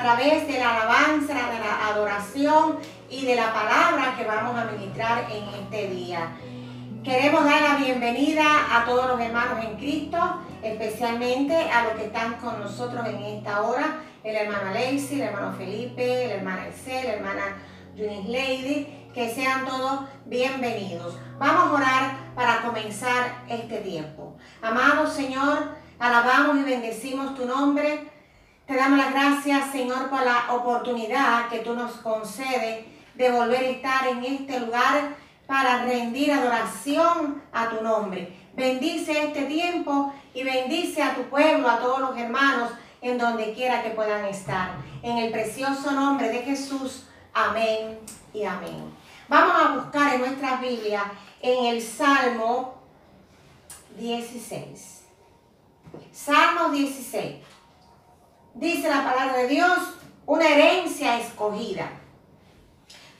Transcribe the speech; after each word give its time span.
a 0.00 0.02
través 0.02 0.48
de 0.48 0.58
la 0.58 0.76
alabanza, 0.76 1.34
de 1.34 1.58
la 1.58 1.88
adoración 1.88 2.78
y 3.10 3.26
de 3.26 3.34
la 3.34 3.52
palabra 3.52 4.14
que 4.16 4.24
vamos 4.24 4.58
a 4.58 4.64
ministrar 4.64 5.26
en 5.30 5.62
este 5.62 5.88
día. 5.88 6.32
Queremos 7.04 7.44
dar 7.44 7.60
la 7.60 7.74
bienvenida 7.76 8.44
a 8.72 8.86
todos 8.86 9.08
los 9.08 9.20
hermanos 9.20 9.62
en 9.62 9.76
Cristo, 9.76 10.18
especialmente 10.62 11.54
a 11.54 11.84
los 11.84 11.92
que 11.94 12.06
están 12.06 12.36
con 12.36 12.60
nosotros 12.60 13.06
en 13.06 13.22
esta 13.24 13.60
hora, 13.60 13.98
el 14.24 14.36
hermano 14.36 14.70
Alexi, 14.70 15.20
el 15.20 15.28
hermano 15.28 15.52
Felipe, 15.52 16.24
el 16.24 16.30
hermano 16.30 16.62
Excel, 16.62 17.06
la 17.06 17.12
hermana 17.16 17.42
Eunice 17.94 18.28
Lady, 18.30 19.10
que 19.12 19.28
sean 19.28 19.66
todos 19.66 20.04
bienvenidos. 20.24 21.18
Vamos 21.38 21.64
a 21.64 21.72
orar 21.74 22.16
para 22.34 22.62
comenzar 22.62 23.42
este 23.50 23.76
tiempo. 23.80 24.34
Amado 24.62 25.06
Señor, 25.06 25.76
alabamos 25.98 26.56
y 26.56 26.62
bendecimos 26.62 27.34
tu 27.34 27.44
nombre. 27.44 28.09
Te 28.70 28.76
damos 28.76 28.98
las 28.98 29.12
gracias, 29.12 29.72
Señor, 29.72 30.08
por 30.08 30.24
la 30.24 30.44
oportunidad 30.52 31.48
que 31.48 31.58
tú 31.58 31.74
nos 31.74 31.90
concedes 31.94 32.86
de 33.16 33.30
volver 33.32 33.64
a 33.64 33.68
estar 33.68 34.06
en 34.06 34.24
este 34.24 34.60
lugar 34.60 35.16
para 35.48 35.82
rendir 35.82 36.32
adoración 36.32 37.42
a 37.52 37.68
tu 37.68 37.82
nombre. 37.82 38.32
Bendice 38.54 39.24
este 39.24 39.42
tiempo 39.46 40.14
y 40.32 40.44
bendice 40.44 41.02
a 41.02 41.16
tu 41.16 41.22
pueblo, 41.22 41.68
a 41.68 41.80
todos 41.80 41.98
los 41.98 42.16
hermanos, 42.16 42.70
en 43.02 43.18
donde 43.18 43.54
quiera 43.54 43.82
que 43.82 43.90
puedan 43.90 44.24
estar. 44.26 44.74
En 45.02 45.18
el 45.18 45.32
precioso 45.32 45.90
nombre 45.90 46.28
de 46.28 46.38
Jesús. 46.42 47.06
Amén 47.34 47.98
y 48.32 48.44
amén. 48.44 48.84
Vamos 49.26 49.56
a 49.60 49.74
buscar 49.78 50.14
en 50.14 50.20
nuestra 50.20 50.60
Biblia 50.60 51.10
en 51.42 51.74
el 51.74 51.82
Salmo 51.82 52.80
16. 53.98 55.02
Salmo 56.12 56.68
16. 56.68 57.49
Dice 58.54 58.88
la 58.88 59.04
palabra 59.04 59.38
de 59.38 59.48
Dios, 59.48 59.78
una 60.26 60.48
herencia 60.48 61.18
escogida. 61.18 61.88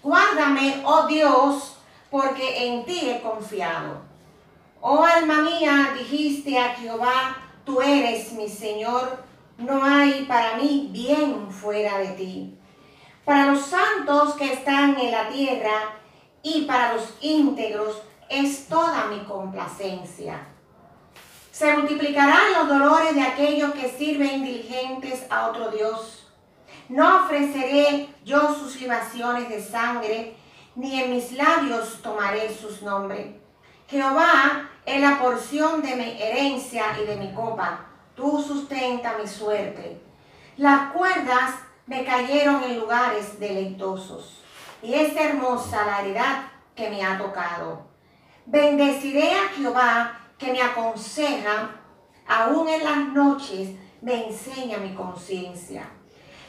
Guárdame, 0.03 0.83
oh 0.85 1.07
Dios, 1.07 1.77
porque 2.11 2.67
en 2.67 2.85
ti 2.85 3.09
he 3.09 3.21
confiado. 3.21 4.03
Oh 4.81 5.05
alma 5.05 5.43
mía, 5.43 5.95
dijiste 5.97 6.59
a 6.59 6.75
Jehová, 6.75 7.37
tú 7.65 7.81
eres 7.81 8.33
mi 8.33 8.49
Señor, 8.49 9.23
no 9.59 9.85
hay 9.85 10.25
para 10.25 10.57
mí 10.57 10.89
bien 10.91 11.51
fuera 11.51 11.99
de 11.99 12.09
ti. 12.09 12.59
Para 13.25 13.53
los 13.53 13.67
santos 13.67 14.35
que 14.35 14.53
están 14.53 14.99
en 14.99 15.13
la 15.13 15.29
tierra 15.29 15.97
y 16.43 16.63
para 16.63 16.95
los 16.95 17.15
íntegros 17.21 18.03
es 18.29 18.67
toda 18.67 19.07
mi 19.07 19.21
complacencia. 19.21 20.50
Se 21.61 21.77
multiplicarán 21.77 22.55
los 22.55 22.69
dolores 22.69 23.15
de 23.15 23.21
aquellos 23.21 23.75
que 23.75 23.91
sirven 23.91 24.43
diligentes 24.43 25.27
a 25.29 25.49
otro 25.49 25.71
Dios. 25.71 26.27
No 26.89 27.25
ofreceré 27.25 28.09
yo 28.25 28.55
sus 28.55 28.81
libaciones 28.81 29.47
de 29.51 29.63
sangre, 29.63 30.37
ni 30.75 31.03
en 31.03 31.11
mis 31.11 31.33
labios 31.33 32.01
tomaré 32.01 32.51
sus 32.51 32.81
nombres. 32.81 33.37
Jehová 33.89 34.71
es 34.87 35.03
la 35.03 35.19
porción 35.19 35.83
de 35.83 35.97
mi 35.97 36.23
herencia 36.23 36.99
y 36.99 37.05
de 37.05 37.17
mi 37.17 37.35
copa. 37.35 37.89
Tú 38.15 38.43
sustenta 38.43 39.19
mi 39.19 39.29
suerte. 39.29 40.01
Las 40.57 40.93
cuerdas 40.93 41.57
me 41.85 42.07
cayeron 42.07 42.65
en 42.65 42.81
lugares 42.81 43.39
deleitosos. 43.39 44.41
Y 44.83 44.95
es 44.95 45.15
hermosa 45.15 45.85
la 45.85 46.01
heredad 46.01 46.43
que 46.75 46.89
me 46.89 47.05
ha 47.05 47.19
tocado. 47.19 47.83
Bendeciré 48.47 49.35
a 49.35 49.49
Jehová 49.55 50.20
que 50.41 50.51
me 50.51 50.63
aconseja, 50.63 51.71
aún 52.27 52.67
en 52.67 52.83
las 52.83 53.09
noches 53.13 53.69
me 54.01 54.29
enseña 54.29 54.79
mi 54.79 54.95
conciencia. 54.95 55.83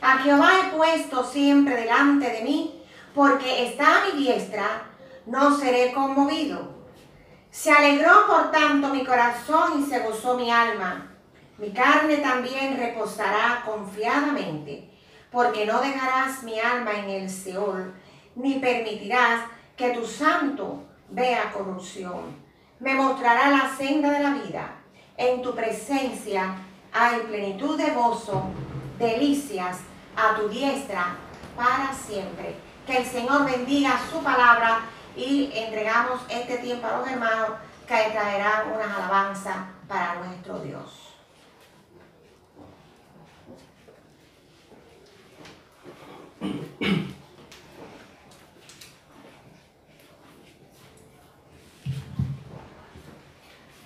A 0.01 0.19
Jehová 0.19 0.49
he 0.59 0.75
puesto 0.75 1.23
siempre 1.25 1.75
delante 1.75 2.29
de 2.29 2.41
mí, 2.41 2.81
porque 3.13 3.67
está 3.67 3.97
a 3.97 4.05
mi 4.05 4.23
diestra, 4.23 4.83
no 5.25 5.55
seré 5.55 5.91
conmovido. 5.91 6.81
Se 7.51 7.69
alegró 7.69 8.27
por 8.27 8.49
tanto 8.49 8.87
mi 8.87 9.03
corazón 9.03 9.83
y 9.83 9.85
se 9.85 9.99
gozó 9.99 10.37
mi 10.37 10.49
alma. 10.49 11.11
Mi 11.57 11.71
carne 11.71 12.17
también 12.17 12.77
reposará 12.77 13.61
confiadamente, 13.65 14.89
porque 15.29 15.65
no 15.65 15.81
dejarás 15.81 16.43
mi 16.43 16.57
alma 16.57 16.93
en 16.93 17.09
el 17.09 17.29
Seol, 17.29 17.93
ni 18.35 18.59
permitirás 18.59 19.41
que 19.75 19.89
tu 19.89 20.05
santo 20.05 20.81
vea 21.09 21.51
corrupción. 21.51 22.40
Me 22.81 22.95
mostrará 22.95 23.51
la 23.51 23.75
senda 23.77 24.09
de 24.09 24.23
la 24.23 24.31
vida. 24.31 24.71
En 25.15 25.43
tu 25.43 25.53
presencia 25.53 26.55
hay 26.91 27.19
plenitud 27.19 27.77
de 27.77 27.91
gozo, 27.91 28.45
delicias 28.97 29.77
a 30.15 30.35
tu 30.35 30.49
diestra 30.49 31.15
para 31.55 31.93
siempre. 31.93 32.55
Que 32.87 32.97
el 32.97 33.05
Señor 33.05 33.45
bendiga 33.45 33.99
su 34.11 34.23
palabra 34.23 34.79
y 35.15 35.51
entregamos 35.53 36.21
este 36.27 36.57
tiempo 36.57 36.87
a 36.87 36.97
los 36.97 37.07
hermanos 37.07 37.49
que 37.87 38.09
traerán 38.13 38.71
unas 38.73 38.97
alabanzas 38.97 39.57
para 39.87 40.15
nuestro 40.15 40.57
Dios. 40.61 41.10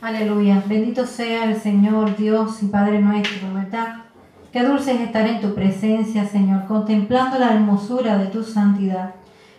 Aleluya. 0.05 0.63
Bendito 0.67 1.07
sea 1.07 1.45
el 1.45 1.59
Señor 1.59 2.15
Dios 2.15 2.61
y 2.61 2.67
Padre 2.67 3.01
nuestro, 3.01 3.51
¿verdad? 3.55 4.03
Qué 4.51 4.63
dulce 4.63 4.93
es 4.93 5.01
estar 5.01 5.25
en 5.25 5.41
tu 5.41 5.55
presencia, 5.55 6.27
Señor, 6.27 6.65
contemplando 6.67 7.39
la 7.39 7.51
hermosura 7.51 8.19
de 8.19 8.27
tu 8.27 8.43
santidad 8.43 9.15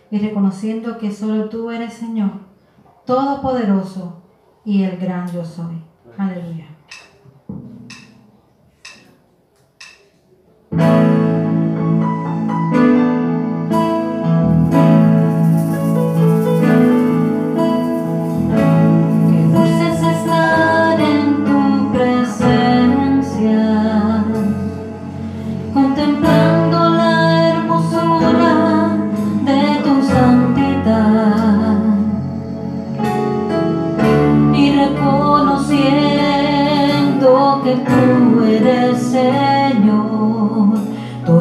y 0.09 0.19
reconociendo 0.19 0.99
que 0.99 1.11
solo 1.11 1.49
tú 1.49 1.69
eres 1.69 1.95
Señor, 1.95 2.31
todopoderoso 3.05 4.23
y 4.63 4.83
el 4.83 4.95
gran 4.95 5.29
yo 5.33 5.43
soy. 5.43 5.81
Aleluya. 6.17 6.67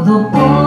the 0.07 0.13
boy 0.31 0.66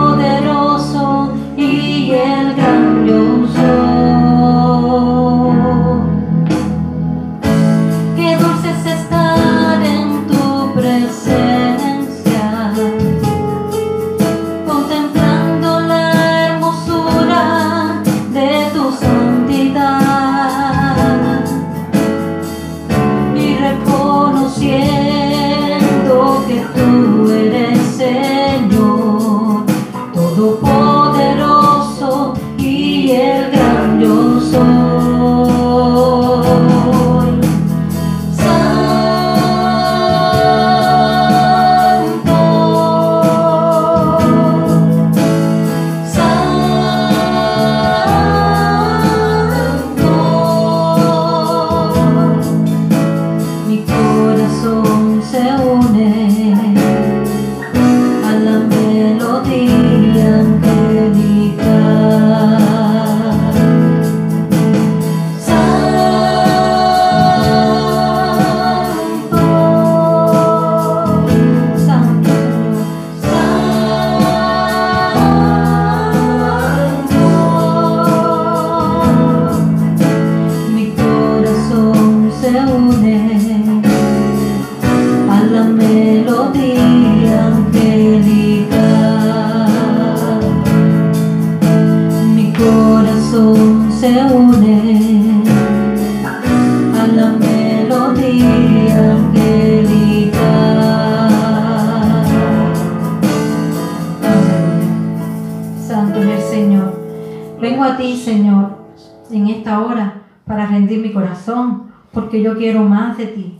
corazón, 111.20 111.92
porque 112.12 112.42
yo 112.42 112.56
quiero 112.56 112.82
más 112.82 113.16
de 113.18 113.26
ti. 113.26 113.58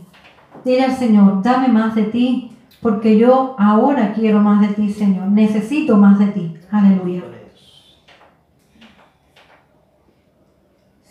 Dile 0.65 0.83
al 0.83 0.95
Señor, 0.95 1.41
dame 1.41 1.67
más 1.69 1.95
de 1.95 2.03
ti, 2.03 2.51
porque 2.81 3.17
yo 3.17 3.55
ahora 3.57 4.13
quiero 4.13 4.39
más 4.39 4.61
de 4.61 4.73
ti, 4.73 4.89
Señor. 4.91 5.27
Necesito 5.27 5.97
más 5.97 6.19
de 6.19 6.27
ti. 6.27 6.55
Aleluya. 6.71 7.23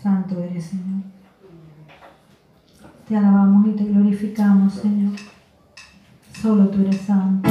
Santo 0.03 0.39
eres, 0.39 0.65
Señor. 0.65 1.03
Te 3.07 3.17
alabamos 3.17 3.67
y 3.67 3.73
te 3.73 3.85
glorificamos, 3.85 4.73
Señor. 4.73 5.13
Solo 6.41 6.69
tú 6.69 6.81
eres 6.81 7.03
santo. 7.03 7.51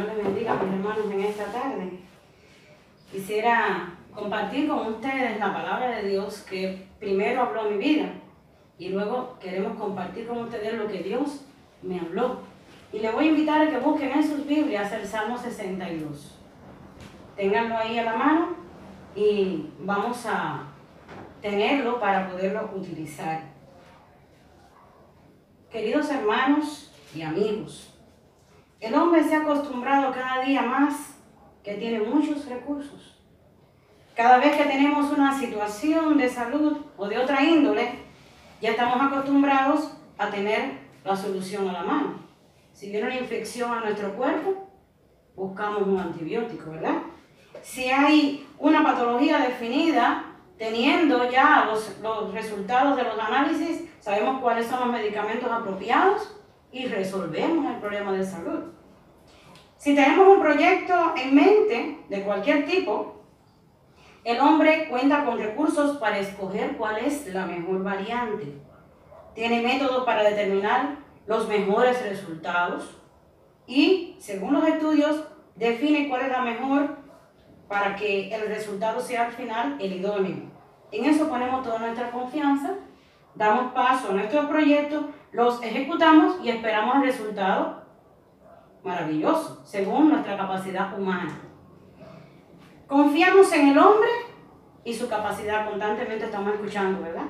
Señor 0.00 0.16
les 0.16 0.24
bendiga, 0.24 0.54
mis 0.54 0.72
hermanos, 0.72 1.12
en 1.12 1.20
esta 1.20 1.44
tarde. 1.46 1.90
Quisiera 3.12 3.92
compartir 4.14 4.66
con 4.66 4.94
ustedes 4.94 5.38
la 5.38 5.52
palabra 5.52 5.90
de 5.90 6.08
Dios 6.08 6.38
que 6.48 6.86
primero 6.98 7.42
habló 7.42 7.70
mi 7.70 7.76
vida 7.76 8.06
y 8.78 8.88
luego 8.88 9.36
queremos 9.38 9.76
compartir 9.78 10.26
con 10.26 10.38
ustedes 10.38 10.72
lo 10.74 10.88
que 10.88 11.02
Dios 11.02 11.44
me 11.82 12.00
habló. 12.00 12.38
Y 12.94 13.00
les 13.00 13.12
voy 13.12 13.26
a 13.26 13.28
invitar 13.28 13.60
a 13.60 13.68
que 13.68 13.78
busquen 13.78 14.12
en 14.12 14.22
sus 14.22 14.46
Biblias 14.46 14.90
el 14.92 15.06
Salmo 15.06 15.36
62. 15.36 16.38
Ténganlo 17.36 17.76
ahí 17.76 17.98
a 17.98 18.04
la 18.04 18.16
mano 18.16 18.48
y 19.14 19.66
vamos 19.80 20.24
a 20.24 20.62
tenerlo 21.42 22.00
para 22.00 22.30
poderlo 22.30 22.70
utilizar. 22.74 23.42
Queridos 25.70 26.10
hermanos 26.10 26.90
y 27.14 27.20
amigos, 27.20 27.89
El 28.80 28.94
hombre 28.94 29.22
se 29.22 29.34
ha 29.34 29.42
acostumbrado 29.42 30.10
cada 30.10 30.42
día 30.42 30.62
más 30.62 31.14
que 31.62 31.74
tiene 31.74 32.00
muchos 32.00 32.46
recursos. 32.46 33.18
Cada 34.16 34.38
vez 34.38 34.56
que 34.56 34.64
tenemos 34.64 35.12
una 35.12 35.38
situación 35.38 36.16
de 36.16 36.28
salud 36.30 36.78
o 36.96 37.06
de 37.06 37.18
otra 37.18 37.42
índole, 37.42 37.92
ya 38.62 38.70
estamos 38.70 39.00
acostumbrados 39.00 39.92
a 40.16 40.30
tener 40.30 40.78
la 41.04 41.14
solución 41.14 41.68
a 41.68 41.72
la 41.72 41.82
mano. 41.82 42.20
Si 42.72 42.90
viene 42.90 43.06
una 43.06 43.18
infección 43.18 43.70
a 43.70 43.80
nuestro 43.80 44.14
cuerpo, 44.14 44.70
buscamos 45.36 45.82
un 45.82 45.98
antibiótico, 45.98 46.70
¿verdad? 46.70 47.02
Si 47.62 47.84
hay 47.90 48.48
una 48.58 48.82
patología 48.82 49.40
definida, 49.40 50.24
teniendo 50.56 51.30
ya 51.30 51.66
los, 51.66 51.98
los 52.02 52.32
resultados 52.32 52.96
de 52.96 53.04
los 53.04 53.18
análisis, 53.18 53.84
sabemos 54.00 54.40
cuáles 54.40 54.66
son 54.66 54.80
los 54.80 54.88
medicamentos 54.88 55.50
apropiados 55.50 56.39
y 56.72 56.86
resolvemos 56.86 57.72
el 57.72 57.80
problema 57.80 58.12
de 58.12 58.24
salud. 58.24 58.60
Si 59.76 59.94
tenemos 59.94 60.28
un 60.28 60.40
proyecto 60.40 61.14
en 61.16 61.34
mente 61.34 61.98
de 62.08 62.22
cualquier 62.22 62.66
tipo, 62.66 63.24
el 64.24 64.38
hombre 64.40 64.88
cuenta 64.88 65.24
con 65.24 65.38
recursos 65.38 65.96
para 65.96 66.18
escoger 66.18 66.76
cuál 66.76 66.98
es 66.98 67.32
la 67.32 67.46
mejor 67.46 67.82
variante. 67.82 68.60
Tiene 69.34 69.62
métodos 69.62 70.04
para 70.04 70.22
determinar 70.22 70.96
los 71.26 71.48
mejores 71.48 72.02
resultados 72.02 73.00
y, 73.66 74.16
según 74.18 74.52
los 74.52 74.66
estudios, 74.66 75.24
define 75.54 76.08
cuál 76.08 76.22
es 76.22 76.30
la 76.30 76.42
mejor 76.42 76.98
para 77.68 77.96
que 77.96 78.34
el 78.34 78.48
resultado 78.48 79.00
sea 79.00 79.26
al 79.26 79.32
final 79.32 79.76
el 79.80 79.92
idóneo. 79.92 80.50
En 80.92 81.04
eso 81.04 81.28
ponemos 81.28 81.62
toda 81.62 81.78
nuestra 81.78 82.10
confianza, 82.10 82.74
damos 83.34 83.72
paso 83.72 84.10
a 84.10 84.12
nuestros 84.12 84.46
proyectos, 84.46 85.04
los 85.32 85.62
ejecutamos 85.62 86.36
y 86.42 86.50
esperamos 86.50 86.96
el 86.96 87.02
resultado 87.02 87.82
maravilloso, 88.82 89.60
según 89.64 90.08
nuestra 90.08 90.36
capacidad 90.36 90.98
humana. 90.98 91.38
Confiamos 92.86 93.52
en 93.52 93.68
el 93.68 93.78
hombre 93.78 94.08
y 94.84 94.94
su 94.94 95.08
capacidad, 95.08 95.68
constantemente 95.68 96.24
estamos 96.24 96.54
escuchando, 96.54 97.02
¿verdad? 97.02 97.26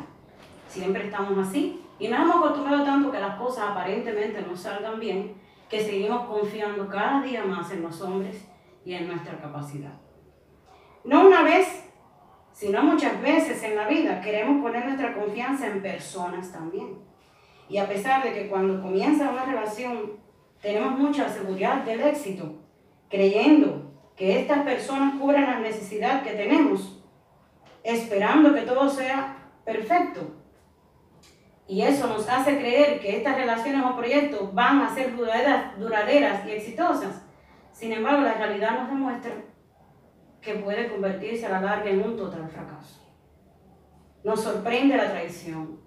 Siempre 0.68 1.06
estamos 1.06 1.46
así. 1.46 1.84
Y 1.98 2.08
nos 2.08 2.20
hemos 2.20 2.36
acostumbrado 2.36 2.84
tanto 2.84 3.10
que 3.10 3.20
las 3.20 3.36
cosas 3.36 3.70
aparentemente 3.70 4.40
no 4.40 4.56
salgan 4.56 4.98
bien, 4.98 5.34
que 5.68 5.82
seguimos 5.82 6.26
confiando 6.26 6.88
cada 6.88 7.20
día 7.20 7.44
más 7.44 7.70
en 7.72 7.82
los 7.82 8.00
hombres 8.00 8.48
y 8.84 8.94
en 8.94 9.08
nuestra 9.08 9.38
capacidad. 9.38 9.92
No 11.04 11.26
una 11.26 11.42
vez, 11.42 11.90
sino 12.52 12.82
muchas 12.82 13.20
veces 13.20 13.62
en 13.62 13.76
la 13.76 13.86
vida 13.86 14.20
queremos 14.20 14.62
poner 14.62 14.86
nuestra 14.86 15.14
confianza 15.14 15.66
en 15.66 15.82
personas 15.82 16.50
también. 16.50 16.98
Y 17.70 17.78
a 17.78 17.88
pesar 17.88 18.24
de 18.24 18.34
que 18.34 18.48
cuando 18.48 18.82
comienza 18.82 19.30
una 19.30 19.44
relación 19.44 20.18
tenemos 20.60 20.98
mucha 20.98 21.28
seguridad 21.28 21.84
del 21.84 22.00
éxito, 22.00 22.56
creyendo 23.08 23.92
que 24.16 24.40
estas 24.40 24.64
personas 24.64 25.14
cubran 25.20 25.44
la 25.44 25.60
necesidad 25.60 26.22
que 26.24 26.32
tenemos, 26.32 27.00
esperando 27.84 28.52
que 28.52 28.62
todo 28.62 28.90
sea 28.90 29.36
perfecto. 29.64 30.34
Y 31.68 31.82
eso 31.82 32.08
nos 32.08 32.28
hace 32.28 32.58
creer 32.58 32.98
que 32.98 33.16
estas 33.16 33.36
relaciones 33.36 33.84
o 33.84 33.96
proyectos 33.96 34.52
van 34.52 34.80
a 34.80 34.92
ser 34.92 35.16
duraderas, 35.16 35.78
duraderas 35.78 36.44
y 36.46 36.50
exitosas. 36.50 37.24
Sin 37.72 37.92
embargo, 37.92 38.22
la 38.22 38.34
realidad 38.34 38.80
nos 38.80 38.88
demuestra 38.88 39.32
que 40.42 40.54
puede 40.54 40.88
convertirse 40.88 41.46
a 41.46 41.50
la 41.50 41.60
larga 41.60 41.88
en 41.88 42.02
un 42.02 42.16
total 42.16 42.48
fracaso. 42.48 43.00
Nos 44.24 44.42
sorprende 44.42 44.96
la 44.96 45.12
traición, 45.12 45.78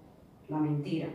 la 0.48 0.56
mentira. 0.56 1.08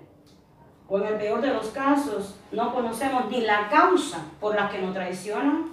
O 0.89 0.97
en 0.97 1.05
el 1.05 1.15
peor 1.15 1.41
de 1.41 1.53
los 1.53 1.67
casos, 1.67 2.39
no 2.51 2.73
conocemos 2.73 3.29
ni 3.29 3.41
la 3.41 3.69
causa 3.69 4.25
por 4.39 4.55
la 4.55 4.69
que 4.69 4.81
nos 4.81 4.93
traicionan 4.93 5.65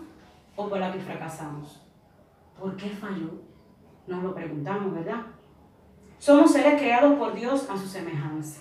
o 0.54 0.68
por 0.68 0.78
la 0.78 0.92
que 0.92 1.00
fracasamos. 1.00 1.82
¿Por 2.60 2.76
qué 2.76 2.90
falló? 2.90 3.30
Nos 4.06 4.22
lo 4.22 4.34
preguntamos, 4.34 4.94
¿verdad? 4.94 5.22
Somos 6.18 6.52
seres 6.52 6.80
creados 6.80 7.18
por 7.18 7.34
Dios 7.34 7.68
a 7.70 7.76
su 7.76 7.86
semejanza. 7.86 8.60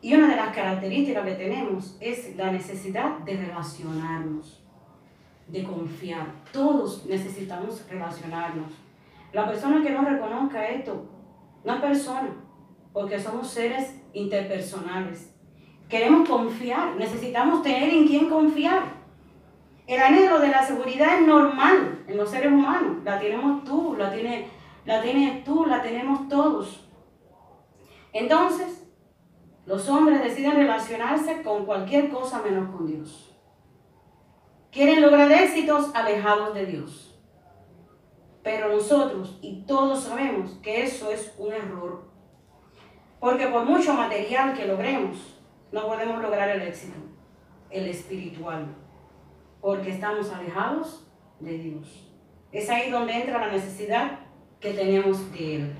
Y 0.00 0.14
una 0.14 0.28
de 0.28 0.36
las 0.36 0.54
características 0.54 1.24
que 1.24 1.34
tenemos 1.34 1.96
es 2.00 2.36
la 2.36 2.50
necesidad 2.50 3.18
de 3.20 3.36
relacionarnos 3.36 4.64
de 5.46 5.64
confiar. 5.64 6.26
Todos 6.52 7.04
necesitamos 7.06 7.84
relacionarnos. 7.88 8.72
La 9.32 9.46
persona 9.46 9.82
que 9.82 9.90
no 9.90 10.02
reconozca 10.02 10.68
esto 10.68 11.06
no 11.64 11.74
es 11.74 11.80
persona, 11.80 12.30
porque 12.92 13.18
somos 13.18 13.48
seres 13.48 14.00
interpersonales. 14.12 15.33
Queremos 15.88 16.28
confiar, 16.28 16.96
necesitamos 16.96 17.62
tener 17.62 17.90
en 17.90 18.06
quién 18.06 18.28
confiar. 18.28 18.82
El 19.86 20.00
anhelo 20.00 20.38
de 20.38 20.48
la 20.48 20.64
seguridad 20.64 21.20
es 21.20 21.26
normal 21.26 22.04
en 22.06 22.16
los 22.16 22.30
seres 22.30 22.50
humanos. 22.50 23.04
La 23.04 23.18
tenemos 23.20 23.64
tú, 23.64 23.94
la, 23.98 24.10
tiene, 24.10 24.48
la 24.86 25.02
tienes 25.02 25.44
tú, 25.44 25.66
la 25.66 25.82
tenemos 25.82 26.28
todos. 26.28 26.88
Entonces, 28.12 28.88
los 29.66 29.88
hombres 29.88 30.22
deciden 30.22 30.56
relacionarse 30.56 31.42
con 31.42 31.66
cualquier 31.66 32.08
cosa 32.08 32.40
menos 32.42 32.74
con 32.74 32.86
Dios. 32.86 33.34
Quieren 34.70 35.02
lograr 35.02 35.30
éxitos 35.30 35.94
alejados 35.94 36.54
de 36.54 36.66
Dios. 36.66 37.20
Pero 38.42 38.68
nosotros 38.68 39.38
y 39.40 39.62
todos 39.62 40.04
sabemos 40.04 40.58
que 40.62 40.84
eso 40.84 41.10
es 41.10 41.34
un 41.38 41.52
error. 41.52 42.04
Porque 43.20 43.46
por 43.48 43.64
mucho 43.64 43.94
material 43.94 44.54
que 44.54 44.66
logremos, 44.66 45.33
no 45.74 45.88
podemos 45.88 46.22
lograr 46.22 46.48
el 46.50 46.62
éxito, 46.62 46.96
el 47.68 47.88
espiritual. 47.88 48.64
Porque 49.60 49.90
estamos 49.90 50.32
alejados 50.32 51.04
de 51.40 51.58
Dios. 51.58 52.08
Es 52.52 52.70
ahí 52.70 52.92
donde 52.92 53.12
entra 53.12 53.40
la 53.40 53.52
necesidad 53.52 54.20
que 54.60 54.72
tenemos 54.72 55.32
de 55.32 55.56
Él. 55.56 55.72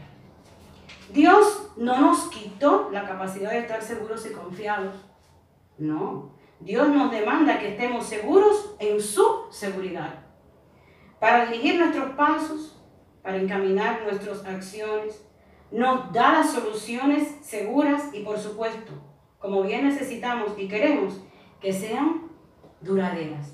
Dios 1.12 1.70
no 1.76 2.00
nos 2.00 2.28
quitó 2.28 2.90
la 2.90 3.06
capacidad 3.06 3.52
de 3.52 3.60
estar 3.60 3.80
seguros 3.80 4.26
y 4.26 4.32
confiados. 4.32 4.96
No, 5.78 6.32
Dios 6.58 6.88
nos 6.88 7.12
demanda 7.12 7.60
que 7.60 7.68
estemos 7.68 8.04
seguros 8.04 8.74
en 8.80 9.00
su 9.00 9.46
seguridad. 9.52 10.24
Para 11.20 11.46
dirigir 11.46 11.78
nuestros 11.78 12.10
pasos, 12.16 12.82
para 13.22 13.36
encaminar 13.36 14.02
nuestras 14.02 14.44
acciones, 14.44 15.24
nos 15.70 16.12
da 16.12 16.32
las 16.32 16.50
soluciones 16.50 17.36
seguras 17.42 18.12
y 18.12 18.24
por 18.24 18.38
supuesto, 18.38 18.92
como 19.44 19.62
bien 19.62 19.86
necesitamos 19.86 20.52
y 20.56 20.66
queremos, 20.66 21.20
que 21.60 21.70
sean 21.70 22.30
duraderas. 22.80 23.52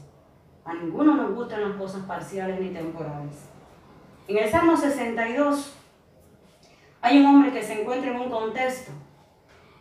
A 0.64 0.72
ninguno 0.72 1.16
nos 1.16 1.34
gustan 1.34 1.68
las 1.68 1.76
cosas 1.76 2.04
parciales 2.04 2.60
ni 2.60 2.68
temporales. 2.68 3.48
En 4.28 4.38
el 4.38 4.48
Salmo 4.48 4.76
62 4.76 5.74
hay 7.02 7.18
un 7.18 7.26
hombre 7.26 7.50
que 7.50 7.64
se 7.64 7.80
encuentra 7.80 8.12
en 8.12 8.20
un 8.20 8.30
contexto 8.30 8.92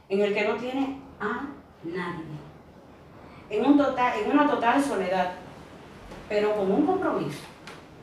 en 0.09 0.21
el 0.21 0.33
que 0.33 0.47
no 0.47 0.55
tiene 0.55 0.99
a 1.19 1.47
nadie 1.83 2.25
en, 3.51 3.65
un 3.67 3.77
total, 3.77 4.13
en 4.19 4.31
una 4.31 4.49
total 4.49 4.83
soledad, 4.83 5.33
pero 6.27 6.55
con 6.55 6.71
un 6.71 6.87
compromiso, 6.87 7.43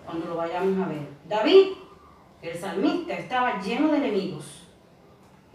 cuando 0.04 0.26
lo 0.26 0.36
vayamos 0.36 0.78
a 0.78 0.88
ver. 0.88 1.08
David, 1.28 1.72
el 2.40 2.56
salmista, 2.56 3.14
estaba 3.14 3.60
lleno 3.60 3.88
de 3.88 3.96
enemigos. 3.96 4.65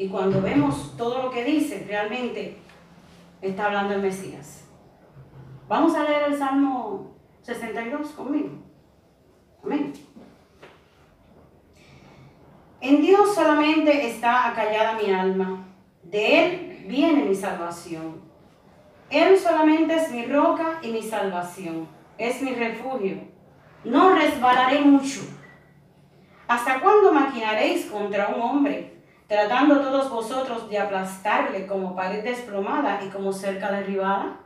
Y 0.01 0.07
cuando 0.07 0.41
vemos 0.41 0.97
todo 0.97 1.21
lo 1.21 1.29
que 1.29 1.43
dice, 1.43 1.85
realmente 1.87 2.57
está 3.39 3.67
hablando 3.67 3.93
el 3.93 4.01
Mesías. 4.01 4.63
Vamos 5.67 5.93
a 5.93 6.03
leer 6.03 6.23
el 6.23 6.35
Salmo 6.39 7.13
62 7.43 8.07
conmigo. 8.07 8.49
Amén. 9.63 9.93
En 12.81 12.99
Dios 12.99 13.35
solamente 13.35 14.07
está 14.07 14.49
acallada 14.49 14.99
mi 14.99 15.13
alma. 15.13 15.67
De 16.01 16.45
Él 16.45 16.85
viene 16.87 17.23
mi 17.23 17.35
salvación. 17.35 18.21
Él 19.11 19.37
solamente 19.37 19.97
es 19.97 20.11
mi 20.11 20.25
roca 20.25 20.79
y 20.81 20.87
mi 20.87 21.03
salvación, 21.03 21.87
es 22.17 22.41
mi 22.41 22.55
refugio. 22.55 23.17
No 23.83 24.15
resbalaré 24.15 24.81
mucho. 24.81 25.19
¿Hasta 26.47 26.79
cuándo 26.79 27.13
maquinaréis 27.13 27.85
contra 27.85 28.29
un 28.29 28.41
hombre, 28.41 29.00
tratando 29.31 29.79
todos 29.79 30.09
vosotros 30.09 30.69
de 30.69 30.77
aplastarle 30.77 31.65
como 31.65 31.95
pared 31.95 32.21
desplomada 32.21 33.01
y 33.01 33.07
como 33.07 33.31
cerca 33.31 33.71
derribada? 33.71 34.41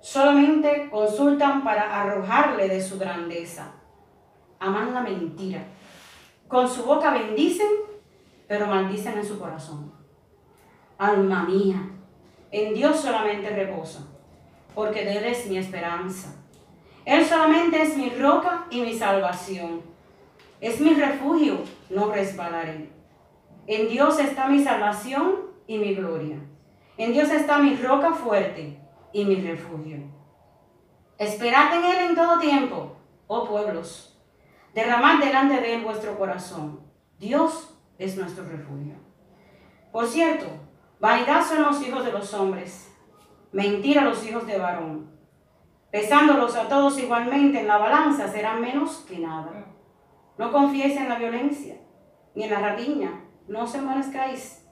Solamente 0.00 0.90
consultan 0.90 1.62
para 1.62 2.02
arrojarle 2.02 2.66
de 2.66 2.82
su 2.82 2.98
grandeza. 2.98 3.70
Aman 4.58 4.92
la 4.92 5.02
mentira. 5.02 5.62
Con 6.48 6.68
su 6.68 6.82
boca 6.82 7.12
bendicen, 7.12 7.68
pero 8.48 8.66
maldicen 8.66 9.18
en 9.18 9.24
su 9.24 9.38
corazón. 9.38 9.92
Alma 10.98 11.44
mía, 11.44 11.88
en 12.50 12.74
Dios 12.74 12.98
solamente 12.98 13.50
reposo, 13.50 14.00
porque 14.74 15.04
de 15.04 15.18
Él 15.18 15.26
es 15.26 15.46
mi 15.46 15.58
esperanza. 15.58 16.34
Él 17.04 17.24
solamente 17.24 17.80
es 17.80 17.96
mi 17.96 18.10
roca 18.10 18.66
y 18.68 18.80
mi 18.80 18.98
salvación. 18.98 19.80
Es 20.60 20.80
mi 20.80 20.92
refugio, 20.94 21.60
no 21.88 22.10
resbalaré. 22.10 22.95
En 23.66 23.88
Dios 23.88 24.20
está 24.20 24.46
mi 24.48 24.62
salvación 24.62 25.46
y 25.66 25.78
mi 25.78 25.94
gloria. 25.94 26.38
En 26.96 27.12
Dios 27.12 27.30
está 27.30 27.58
mi 27.58 27.74
roca 27.76 28.12
fuerte 28.12 28.80
y 29.12 29.24
mi 29.24 29.36
refugio. 29.36 29.98
Esperad 31.18 31.74
en 31.74 31.84
Él 31.84 32.10
en 32.10 32.14
todo 32.14 32.38
tiempo, 32.38 32.96
oh 33.26 33.48
pueblos. 33.48 34.22
Derramad 34.72 35.18
delante 35.18 35.60
de 35.60 35.74
Él 35.74 35.82
vuestro 35.82 36.16
corazón. 36.16 36.80
Dios 37.18 37.76
es 37.98 38.16
nuestro 38.16 38.44
refugio. 38.44 38.94
Por 39.90 40.06
cierto, 40.06 40.46
vanidad 41.00 41.44
son 41.44 41.62
los 41.62 41.84
hijos 41.86 42.04
de 42.04 42.12
los 42.12 42.34
hombres, 42.34 42.94
mentira 43.50 44.04
los 44.04 44.24
hijos 44.24 44.46
de 44.46 44.58
varón. 44.58 45.10
Pesándolos 45.90 46.54
a 46.54 46.68
todos 46.68 46.98
igualmente 46.98 47.60
en 47.60 47.66
la 47.66 47.78
balanza 47.78 48.28
serán 48.28 48.60
menos 48.60 49.04
que 49.08 49.18
nada. 49.18 49.64
No 50.38 50.52
confiéis 50.52 50.96
en 50.96 51.08
la 51.08 51.16
violencia, 51.16 51.76
ni 52.34 52.44
en 52.44 52.50
la 52.50 52.60
rapiña, 52.60 53.25
no 53.48 53.64
os 53.64 53.74
envanezcáis. 53.74 54.64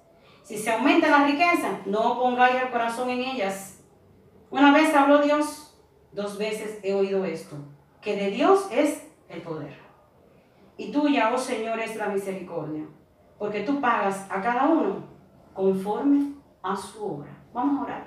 Si 0.43 0.59
se 0.59 0.71
aumenta 0.71 1.09
la 1.09 1.27
riqueza, 1.27 1.81
no 1.87 2.19
pongáis 2.19 2.57
el 2.63 2.71
corazón 2.71 3.09
en 3.11 3.21
ellas. 3.21 3.83
Una 4.51 4.73
vez 4.73 4.95
habló 4.95 5.23
Dios, 5.23 5.75
dos 6.13 6.39
veces 6.39 6.81
he 6.83 6.95
oído 6.95 7.25
esto, 7.25 7.57
que 8.01 8.17
de 8.17 8.31
Dios 8.31 8.69
es 8.71 9.07
el 9.29 9.41
poder. 9.43 9.75
Y 10.77 10.93
tuya, 10.93 11.33
oh 11.33 11.39
Señor, 11.39 11.79
es 11.81 11.97
la 11.97 12.09
misericordia, 12.09 12.85
porque 13.39 13.61
tú 13.61 13.81
pagas 13.81 14.27
a 14.31 14.41
cada 14.41 14.67
uno 14.67 15.05
conforme 15.55 16.35
a 16.63 16.77
su 16.77 17.05
obra. 17.05 17.31
Vamos 17.53 17.81
a 17.81 17.85
orar. 17.85 18.07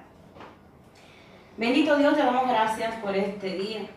Bendito 1.58 1.98
Dios, 1.98 2.16
te 2.16 2.24
damos 2.24 2.48
gracias 2.48 2.96
por 2.98 3.16
este 3.16 3.56
día, 3.56 3.88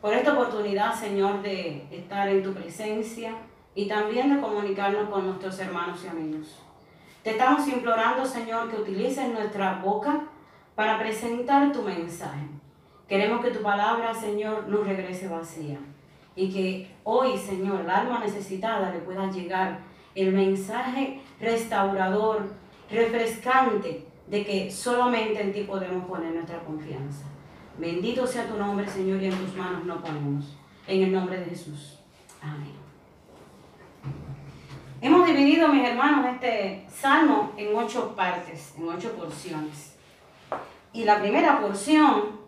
por 0.00 0.14
esta 0.14 0.32
oportunidad, 0.32 0.94
Señor, 0.94 1.42
de 1.42 1.86
estar 1.90 2.28
en 2.28 2.42
tu 2.42 2.54
presencia 2.54 3.34
y 3.74 3.86
también 3.88 4.34
de 4.34 4.40
comunicarnos 4.40 5.08
con 5.08 5.26
nuestros 5.26 5.58
hermanos 5.58 6.00
y 6.04 6.08
amigos. 6.08 6.58
Te 7.22 7.30
estamos 7.30 7.66
implorando, 7.68 8.24
Señor, 8.26 8.70
que 8.70 8.80
utilices 8.80 9.28
nuestra 9.32 9.80
boca 9.82 10.24
para 10.74 10.98
presentar 10.98 11.72
tu 11.72 11.82
mensaje. 11.82 12.46
Queremos 13.08 13.44
que 13.44 13.50
tu 13.50 13.62
palabra, 13.62 14.12
Señor, 14.12 14.68
no 14.68 14.82
regrese 14.82 15.28
vacía. 15.28 15.78
Y 16.34 16.52
que 16.52 16.90
hoy, 17.04 17.36
Señor, 17.36 17.82
el 17.82 17.90
alma 17.90 18.20
necesitada 18.20 18.90
le 18.90 19.00
pueda 19.00 19.30
llegar 19.30 19.80
el 20.14 20.32
mensaje 20.32 21.20
restaurador, 21.40 22.52
refrescante, 22.90 24.06
de 24.26 24.44
que 24.44 24.70
solamente 24.70 25.42
en 25.42 25.52
ti 25.52 25.62
podemos 25.64 26.06
poner 26.06 26.32
nuestra 26.32 26.60
confianza. 26.60 27.26
Bendito 27.78 28.26
sea 28.26 28.46
tu 28.46 28.56
nombre, 28.56 28.88
Señor, 28.88 29.22
y 29.22 29.26
en 29.26 29.36
tus 29.36 29.54
manos 29.54 29.84
nos 29.84 30.02
ponemos. 30.02 30.56
En 30.86 31.02
el 31.02 31.12
nombre 31.12 31.38
de 31.38 31.46
Jesús. 31.46 31.98
Amén. 32.40 32.81
Hemos 35.02 35.26
dividido, 35.26 35.66
mis 35.66 35.84
hermanos, 35.84 36.26
este 36.32 36.86
salmo 36.88 37.50
en 37.56 37.74
ocho 37.76 38.14
partes, 38.14 38.72
en 38.78 38.88
ocho 38.88 39.10
porciones. 39.16 39.96
Y 40.92 41.02
la 41.02 41.18
primera 41.18 41.60
porción 41.60 42.38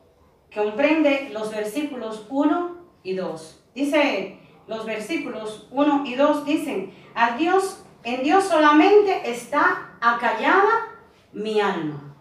comprende 0.55 1.31
los 1.33 1.51
versículos 1.51 2.29
1 2.31 2.77
y 3.03 3.17
2. 3.17 3.65
Dice, 3.75 4.39
los 4.69 4.87
versículos 4.87 5.67
1 5.73 6.05
y 6.07 6.15
2 6.15 6.45
dicen, 6.45 6.95
a 7.17 7.37
Dios, 7.37 7.85
en 8.05 8.23
Dios 8.23 8.45
solamente 8.45 9.29
está 9.29 9.97
acallada 10.01 10.93
mi 11.33 11.61
alma. 11.61 12.15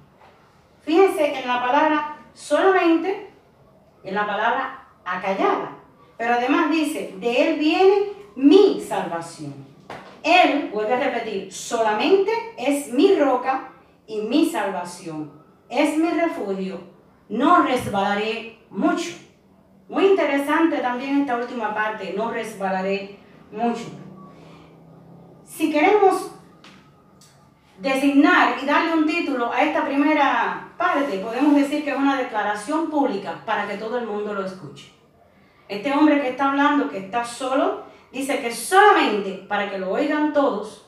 Fíjense 0.82 1.42
en 1.42 1.48
la 1.48 1.62
palabra 1.62 2.18
solamente, 2.34 3.30
en 4.04 4.16
la 4.16 4.26
palabra 4.26 4.88
acallada. 5.06 5.78
Pero 6.18 6.34
además 6.34 6.72
dice, 6.72 7.14
de 7.20 7.50
Él 7.50 7.60
viene 7.60 8.14
mi 8.36 8.82
salvación. 8.82 9.63
Él, 10.24 10.70
vuelve 10.74 10.94
a 10.94 11.00
repetir, 11.00 11.52
solamente 11.52 12.32
es 12.58 12.92
mi 12.94 13.16
roca 13.16 13.74
y 14.08 14.22
mi 14.22 14.50
salvación. 14.50 15.32
Es 15.70 15.98
mi 15.98 16.10
refugio. 16.10 16.80
No 17.30 17.64
resbalaré 17.64 18.60
mucho. 18.70 19.12
Muy 19.90 20.08
interesante 20.08 20.78
también 20.78 21.22
esta 21.22 21.36
última 21.36 21.74
parte, 21.74 22.14
no 22.16 22.32
resbalaré 22.32 23.20
mucho. 23.52 23.86
Si 25.44 25.72
queremos 25.72 26.32
designar 27.80 28.56
y 28.62 28.66
darle 28.66 28.94
un 28.94 29.06
título 29.06 29.52
a 29.52 29.62
esta 29.62 29.84
primera 29.84 30.74
parte, 30.78 31.20
podemos 31.20 31.56
decir 31.56 31.84
que 31.84 31.92
es 31.92 31.98
una 31.98 32.18
declaración 32.18 32.90
pública 32.90 33.44
para 33.46 33.68
que 33.68 33.78
todo 33.78 33.98
el 33.98 34.08
mundo 34.08 34.34
lo 34.34 34.46
escuche. 34.46 34.92
Este 35.68 35.92
hombre 35.92 36.22
que 36.22 36.30
está 36.30 36.50
hablando, 36.50 36.90
que 36.90 37.00
está 37.00 37.26
solo, 37.26 37.84
dice 38.14 38.40
que 38.40 38.54
solamente 38.54 39.46
para 39.50 39.70
que 39.70 39.80
lo 39.80 39.92
oigan 39.92 40.32
todos, 40.32 40.86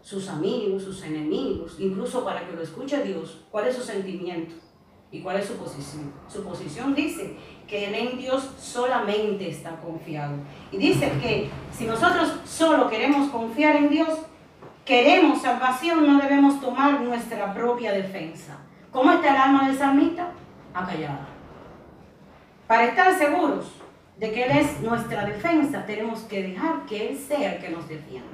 sus 0.00 0.28
amigos, 0.28 0.84
sus 0.84 1.02
enemigos, 1.02 1.76
incluso 1.78 2.24
para 2.24 2.46
que 2.46 2.54
lo 2.54 2.62
escuche 2.62 3.02
Dios, 3.02 3.44
cuál 3.50 3.66
es 3.66 3.76
su 3.76 3.82
sentimiento 3.82 4.54
y 5.10 5.20
cuál 5.20 5.36
es 5.36 5.46
su 5.46 5.54
posición. 5.54 6.12
Su 6.28 6.42
posición 6.44 6.94
dice 6.94 7.36
que 7.66 7.84
en 7.86 8.16
Dios 8.16 8.48
solamente 8.58 9.50
está 9.50 9.76
confiado. 9.80 10.34
Y 10.72 10.78
dice 10.78 11.12
que 11.20 11.50
si 11.76 11.84
nosotros 11.84 12.32
solo 12.46 12.88
queremos 12.88 13.28
confiar 13.30 13.76
en 13.76 13.90
Dios, 13.90 14.08
queremos 14.84 15.42
salvación, 15.42 16.06
no 16.06 16.22
debemos 16.22 16.60
tomar 16.60 17.00
nuestra 17.02 17.52
propia 17.52 17.92
defensa. 17.92 18.58
¿Cómo 18.90 19.12
está 19.12 19.30
el 19.30 19.36
alma 19.36 19.68
del 19.68 19.76
salmista? 19.76 20.32
Acallada. 20.72 21.28
Para 22.66 22.86
estar 22.86 23.18
seguros 23.18 23.66
de 24.18 24.32
que 24.32 24.44
Él 24.44 24.58
es 24.58 24.80
nuestra 24.80 25.24
defensa, 25.24 25.86
tenemos 25.86 26.20
que 26.22 26.42
dejar 26.42 26.84
que 26.86 27.08
Él 27.08 27.16
sea 27.16 27.54
el 27.54 27.60
que 27.60 27.70
nos 27.70 27.88
defienda. 27.88 28.26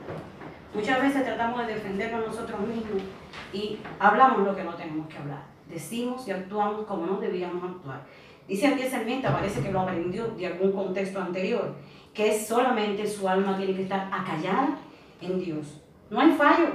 Muchas 0.74 1.00
veces 1.02 1.24
tratamos 1.24 1.66
de 1.66 1.74
defendernos 1.74 2.26
nosotros 2.26 2.60
mismos 2.60 3.02
y 3.52 3.78
hablamos 3.98 4.46
lo 4.46 4.56
que 4.56 4.64
no 4.64 4.74
tenemos 4.74 5.06
que 5.08 5.18
hablar. 5.18 5.42
Decimos 5.68 6.26
y 6.26 6.32
actuamos 6.32 6.86
como 6.86 7.06
no 7.06 7.20
debíamos 7.20 7.62
actuar. 7.62 8.02
Dice 8.48 8.66
el 8.66 8.90
salmista, 8.90 9.32
parece 9.32 9.62
que 9.62 9.70
lo 9.70 9.80
aprendió 9.80 10.28
de 10.28 10.46
algún 10.46 10.72
contexto 10.72 11.20
anterior, 11.20 11.74
que 12.12 12.34
es 12.34 12.46
solamente 12.46 13.06
su 13.06 13.28
alma 13.28 13.56
tiene 13.56 13.74
que 13.74 13.82
estar 13.82 14.08
acallada 14.12 14.78
en 15.20 15.38
Dios. 15.38 15.82
No 16.10 16.20
hay 16.20 16.32
fallo. 16.32 16.66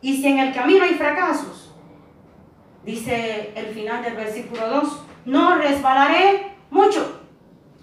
Y 0.00 0.16
si 0.16 0.28
en 0.28 0.38
el 0.38 0.54
camino 0.54 0.84
hay 0.84 0.94
fracasos, 0.94 1.74
dice 2.84 3.52
el 3.54 3.66
final 3.66 4.02
del 4.02 4.14
versículo 4.14 4.68
2, 4.68 5.04
no 5.26 5.56
resbalaré 5.58 6.54
mucho 6.70 7.19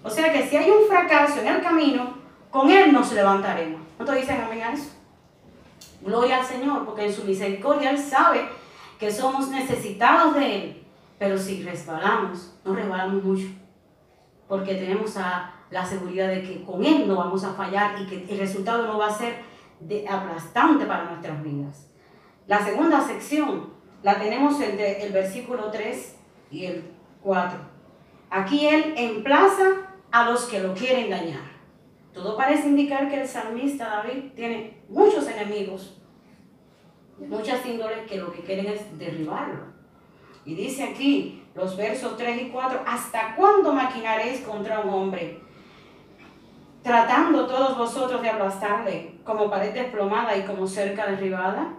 o 0.02 0.10
sea 0.10 0.32
que 0.32 0.46
si 0.46 0.56
hay 0.56 0.70
un 0.70 0.88
fracaso 0.88 1.40
en 1.40 1.48
el 1.48 1.60
camino, 1.60 2.14
con 2.50 2.70
Él 2.70 2.92
nos 2.92 3.12
levantaremos. 3.12 3.80
¿Cuántos 3.96 4.16
dicen 4.16 4.40
amén 4.40 4.62
a 4.62 4.72
eso? 4.72 4.90
Gloria 6.00 6.38
al 6.38 6.46
Señor, 6.46 6.84
porque 6.84 7.06
en 7.06 7.12
su 7.12 7.24
misericordia 7.24 7.90
Él 7.90 7.98
sabe 7.98 8.48
que 8.98 9.10
somos 9.10 9.48
necesitados 9.48 10.34
de 10.34 10.56
Él. 10.56 10.84
Pero 11.18 11.36
si 11.36 11.62
resbalamos, 11.62 12.54
no 12.64 12.74
resbalamos 12.74 13.22
mucho. 13.24 13.46
Porque 14.46 14.76
tenemos 14.76 15.16
la 15.70 15.84
seguridad 15.84 16.28
de 16.28 16.42
que 16.42 16.62
con 16.64 16.84
Él 16.84 17.06
no 17.06 17.16
vamos 17.16 17.44
a 17.44 17.52
fallar 17.52 18.00
y 18.00 18.06
que 18.06 18.32
el 18.32 18.38
resultado 18.38 18.86
no 18.86 18.98
va 18.98 19.08
a 19.08 19.10
ser 19.10 19.42
aplastante 20.08 20.86
para 20.86 21.04
nuestras 21.04 21.42
vidas. 21.42 21.88
La 22.46 22.64
segunda 22.64 23.00
sección 23.00 23.70
la 24.02 24.18
tenemos 24.18 24.60
entre 24.60 25.04
el 25.04 25.12
versículo 25.12 25.70
3 25.70 26.16
y 26.50 26.66
el 26.66 26.90
4. 27.22 27.58
Aquí 28.30 28.66
Él 28.66 28.94
emplaza 28.96 29.87
a 30.10 30.30
los 30.30 30.44
que 30.44 30.60
lo 30.60 30.74
quieren 30.74 31.10
dañar. 31.10 31.58
Todo 32.12 32.36
parece 32.36 32.68
indicar 32.68 33.08
que 33.08 33.20
el 33.20 33.28
salmista 33.28 33.88
David 33.88 34.32
tiene 34.34 34.82
muchos 34.88 35.28
enemigos, 35.28 36.00
muchas 37.18 37.64
índoles 37.66 38.06
que 38.08 38.16
lo 38.16 38.32
que 38.32 38.42
quieren 38.42 38.66
es 38.66 38.98
derribarlo. 38.98 39.68
Y 40.44 40.54
dice 40.54 40.84
aquí 40.84 41.44
los 41.54 41.76
versos 41.76 42.16
3 42.16 42.42
y 42.42 42.48
4, 42.48 42.82
¿hasta 42.86 43.36
cuándo 43.36 43.72
maquinaréis 43.72 44.40
contra 44.40 44.80
un 44.80 44.90
hombre? 44.90 45.40
Tratando 46.82 47.46
todos 47.46 47.76
vosotros 47.76 48.22
de 48.22 48.30
aplastarle 48.30 49.20
como 49.24 49.50
pared 49.50 49.74
desplomada 49.74 50.36
y 50.36 50.42
como 50.42 50.66
cerca 50.66 51.06
derribada. 51.06 51.74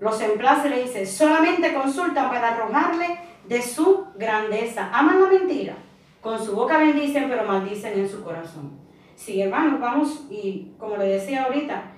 Los 0.00 0.20
emplace 0.20 0.70
le 0.70 0.84
dice, 0.84 1.04
solamente 1.04 1.74
consultan 1.74 2.30
para 2.30 2.54
arrojarle 2.54 3.18
de 3.46 3.62
su 3.62 4.06
grandeza. 4.16 4.90
Aman 4.92 5.22
la 5.22 5.28
mentira 5.28 5.85
con 6.26 6.44
su 6.44 6.56
boca 6.56 6.78
bendicen, 6.78 7.28
pero 7.28 7.44
maldicen 7.44 8.00
en 8.00 8.08
su 8.08 8.24
corazón. 8.24 8.80
Sí, 9.14 9.40
hermanos, 9.40 9.78
vamos, 9.78 10.26
y 10.28 10.72
como 10.76 10.96
le 10.96 11.06
decía 11.06 11.44
ahorita, 11.44 11.92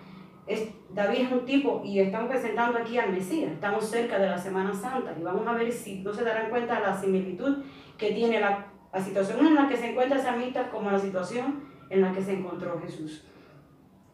David 0.90 1.20
es 1.20 1.32
un 1.32 1.46
tipo, 1.46 1.80
y 1.82 1.98
estamos 1.98 2.28
presentando 2.28 2.78
aquí 2.78 2.98
al 2.98 3.10
Mesías, 3.10 3.52
estamos 3.52 3.86
cerca 3.86 4.18
de 4.18 4.26
la 4.26 4.36
Semana 4.36 4.74
Santa, 4.74 5.14
y 5.18 5.22
vamos 5.22 5.46
a 5.46 5.52
ver 5.52 5.72
si 5.72 6.00
no 6.00 6.12
se 6.12 6.24
darán 6.24 6.50
cuenta 6.50 6.74
de 6.74 6.82
la 6.82 6.94
similitud 6.94 7.64
que 7.96 8.12
tiene 8.12 8.38
la, 8.38 8.66
la 8.92 9.00
situación 9.00 9.46
en 9.46 9.54
la 9.54 9.66
que 9.66 9.78
se 9.78 9.92
encuentra 9.92 10.18
Samita 10.18 10.68
como 10.68 10.90
la 10.90 10.98
situación 10.98 11.64
en 11.88 12.02
la 12.02 12.12
que 12.12 12.20
se 12.20 12.34
encontró 12.34 12.78
Jesús. 12.82 13.24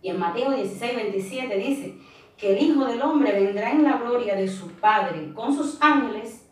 Y 0.00 0.10
en 0.10 0.20
Mateo 0.20 0.52
16, 0.52 0.94
27 0.94 1.56
dice 1.56 1.98
que 2.36 2.56
el 2.56 2.62
Hijo 2.62 2.84
del 2.84 3.02
Hombre 3.02 3.32
vendrá 3.32 3.72
en 3.72 3.82
la 3.82 3.96
gloria 3.96 4.36
de 4.36 4.46
su 4.46 4.68
Padre 4.74 5.32
con 5.34 5.52
sus 5.52 5.82
ángeles 5.82 6.43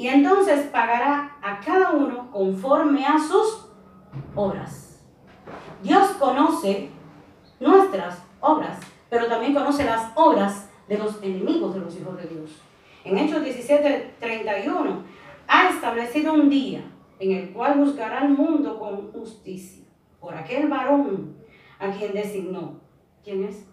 y 0.00 0.08
entonces 0.08 0.62
pagará 0.68 1.36
a 1.42 1.60
cada 1.60 1.90
uno 1.90 2.30
conforme 2.30 3.04
a 3.04 3.18
sus 3.18 3.66
obras. 4.34 5.04
Dios 5.82 6.12
conoce 6.12 6.88
nuestras 7.60 8.22
obras, 8.40 8.80
pero 9.10 9.26
también 9.26 9.52
conoce 9.52 9.84
las 9.84 10.10
obras 10.14 10.70
de 10.88 10.96
los 10.96 11.22
enemigos 11.22 11.74
de 11.74 11.80
los 11.80 11.94
hijos 12.00 12.16
de 12.16 12.28
Dios. 12.28 12.62
En 13.04 13.18
Hechos 13.18 13.44
17, 13.44 14.14
31 14.18 15.02
ha 15.46 15.68
establecido 15.68 16.32
un 16.32 16.48
día 16.48 16.80
en 17.18 17.32
el 17.32 17.50
cual 17.50 17.74
juzgará 17.74 18.20
al 18.20 18.30
mundo 18.30 18.78
con 18.78 19.12
justicia, 19.12 19.84
por 20.18 20.34
aquel 20.34 20.68
varón 20.68 21.36
a 21.78 21.90
quien 21.90 22.14
designó. 22.14 22.80
¿Quién 23.22 23.44
es? 23.44 23.66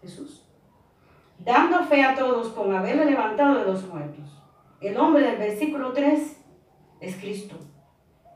Jesús. 0.00 0.44
Dando 1.38 1.84
fe 1.84 2.02
a 2.02 2.16
todos 2.16 2.48
con 2.48 2.74
haberle 2.74 3.04
levantado 3.04 3.60
de 3.60 3.66
los 3.66 3.86
muertos. 3.86 4.41
El 4.82 4.96
hombre 4.96 5.22
del 5.22 5.36
versículo 5.36 5.92
3 5.92 6.36
es 7.00 7.16
Cristo. 7.16 7.56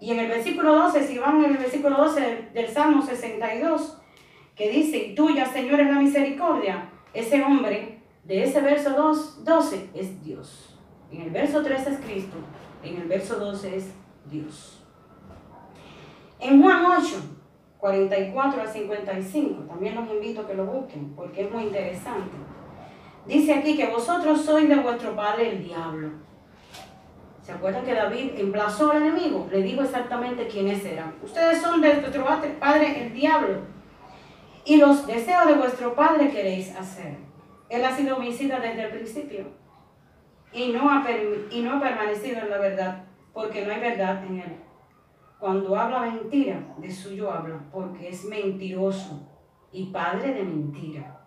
Y 0.01 0.13
en 0.13 0.21
el 0.21 0.29
versículo 0.29 0.75
12, 0.77 1.07
si 1.07 1.19
van 1.19 1.45
en 1.45 1.53
el 1.53 1.57
versículo 1.57 1.97
12 1.97 2.51
del, 2.53 2.69
Salmo 2.69 3.03
62, 3.03 3.99
que 4.55 4.71
dice, 4.71 4.99
y 4.99 5.15
tuya, 5.15 5.45
Señor, 5.47 5.81
es 5.81 5.91
la 5.91 5.99
misericordia, 5.99 6.91
ese 7.13 7.43
hombre 7.43 8.01
de 8.25 8.45
ese 8.45 8.61
verso 8.61 8.91
2, 8.91 9.45
12 9.45 9.91
es 9.95 10.23
Dios. 10.23 10.79
En 11.11 11.23
el 11.23 11.31
verso 11.31 11.63
3 11.63 11.87
es 11.87 11.99
Cristo, 11.99 12.37
en 12.83 12.97
el 12.97 13.09
verso 13.09 13.39
12 13.39 13.77
es 13.77 13.93
Dios. 14.31 14.85
En 16.39 16.63
Juan 16.63 16.85
8, 16.87 17.17
44 17.79 18.63
a 18.63 18.67
55, 18.67 19.63
también 19.63 19.95
los 19.95 20.09
invito 20.11 20.43
a 20.43 20.47
que 20.47 20.55
lo 20.55 20.67
busquen 20.67 21.15
porque 21.15 21.45
es 21.45 21.51
muy 21.51 21.65
interesante. 21.65 22.37
Dice 23.27 23.55
aquí 23.55 23.77
que 23.77 23.87
vosotros 23.87 24.43
sois 24.43 24.69
de 24.69 24.77
vuestro 24.77 25.17
padre 25.17 25.51
el 25.51 25.65
diablo. 25.65 26.11
¿Se 27.47 27.53
acuerdan 27.53 27.85
que 27.85 27.95
David 27.95 28.33
emplazó 28.39 28.91
al 28.91 29.03
enemigo? 29.03 29.47
Le 29.53 29.63
digo 29.63 29.85
exactamente 29.85 30.49
quiénes 30.49 30.85
eran. 30.85 31.15
Ustedes 31.23 31.63
son 31.63 31.81
de 31.81 31.95
vuestro 32.01 32.25
padre 32.59 33.05
el 33.05 33.13
diablo. 33.15 33.61
Y 34.65 34.79
los 34.79 35.07
deseos 35.07 35.47
de 35.47 35.55
vuestro 35.55 35.95
padre 35.95 36.29
queréis 36.29 36.75
hacer. 36.75 37.17
Él 37.69 37.85
ha 37.85 37.93
sido 37.93 38.17
homicida 38.17 38.59
desde 38.59 38.87
el 38.87 38.91
principio. 38.91 39.47
Y 40.53 40.73
no 40.73 40.91
ha, 40.91 41.07
y 41.53 41.61
no 41.61 41.77
ha 41.77 41.81
permanecido 41.81 42.41
en 42.41 42.51
la 42.51 42.59
verdad 42.59 43.05
porque 43.33 43.65
no 43.65 43.73
hay 43.73 43.81
verdad 43.81 44.25
en 44.25 44.41
él. 44.41 44.57
Cuando 45.39 45.79
habla 45.79 46.01
mentira, 46.01 46.75
de 46.79 46.91
suyo 46.91 47.31
habla, 47.31 47.61
porque 47.71 48.09
es 48.09 48.25
mentiroso 48.25 49.25
y 49.71 49.93
padre 49.93 50.35
de 50.35 50.43
mentira. 50.43 51.21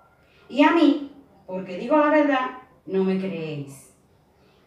Y 0.49 0.63
a 0.63 0.71
mí, 0.71 1.13
porque 1.47 1.77
digo 1.77 1.95
la 1.95 2.09
verdad, 2.09 2.57
no 2.85 3.05
me 3.05 3.17
creéis. 3.17 3.95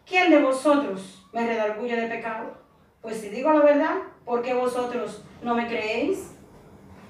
¿Quién 0.03 0.31
de 0.31 0.41
vosotros 0.41 1.22
me 1.33 1.45
redarguye 1.45 1.95
de 1.95 2.07
pecado? 2.07 2.53
Pues 3.01 3.17
si 3.17 3.29
digo 3.29 3.51
la 3.51 3.61
verdad, 3.61 3.95
¿por 4.23 4.41
qué 4.41 4.53
vosotros 4.53 5.25
no 5.41 5.55
me 5.55 5.67
creéis? 5.67 6.35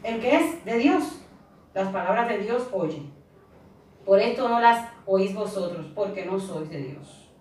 El 0.01 0.19
que 0.19 0.35
es 0.35 0.65
de 0.65 0.77
Dios, 0.77 1.21
las 1.73 1.89
palabras 1.89 2.27
de 2.29 2.39
Dios 2.39 2.67
oye. 2.71 3.03
Por 4.05 4.19
esto 4.19 4.49
no 4.49 4.59
las 4.59 4.89
oís 5.05 5.33
vosotros, 5.33 5.85
porque 5.93 6.25
no 6.25 6.39
sois 6.39 6.69
de 6.69 6.81
Dios. 6.81 7.31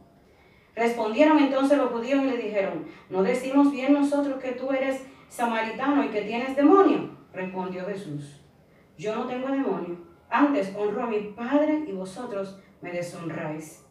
Respondieron 0.75 1.39
entonces 1.39 1.77
los 1.77 1.91
judíos 1.91 2.23
y 2.23 2.31
le 2.31 2.37
dijeron, 2.37 2.87
¿no 3.11 3.23
decimos 3.23 3.73
bien 3.73 3.93
nosotros 3.93 4.41
que 4.41 4.53
tú 4.53 4.71
eres 4.71 5.03
samaritano 5.29 6.05
y 6.05 6.09
que 6.09 6.23
tienes 6.23 6.57
demonio? 6.57 7.11
Respondió 7.33 7.85
Jesús, 7.87 8.43
yo 8.97 9.15
no 9.17 9.27
tengo 9.27 9.49
demonio, 9.49 9.97
antes 10.31 10.75
honro 10.77 11.05
a 11.05 11.07
mi 11.07 11.19
Padre 11.37 11.85
y 11.87 11.93
vosotros 11.93 12.59
me 12.81 12.93
deshonráis. 12.93 13.85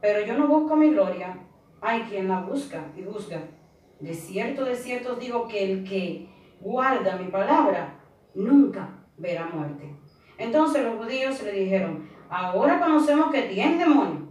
Pero 0.00 0.24
yo 0.26 0.36
no 0.36 0.48
busco 0.48 0.76
mi 0.76 0.90
gloria, 0.90 1.38
hay 1.82 2.02
quien 2.02 2.28
la 2.28 2.40
busca 2.40 2.84
y 2.96 3.02
juzga. 3.02 3.42
De 4.00 4.14
cierto, 4.14 4.64
de 4.64 4.76
cierto 4.76 5.12
os 5.12 5.18
digo 5.18 5.46
que 5.48 5.72
el 5.72 5.84
que 5.84 6.28
guarda 6.60 7.16
mi 7.16 7.26
palabra 7.30 8.00
nunca 8.34 8.88
verá 9.18 9.46
muerte. 9.46 9.94
Entonces 10.38 10.84
los 10.84 10.96
judíos 10.96 11.42
le 11.42 11.52
dijeron, 11.52 12.08
ahora 12.30 12.80
conocemos 12.80 13.30
que 13.30 13.42
tienes 13.42 13.80
demonio. 13.80 14.28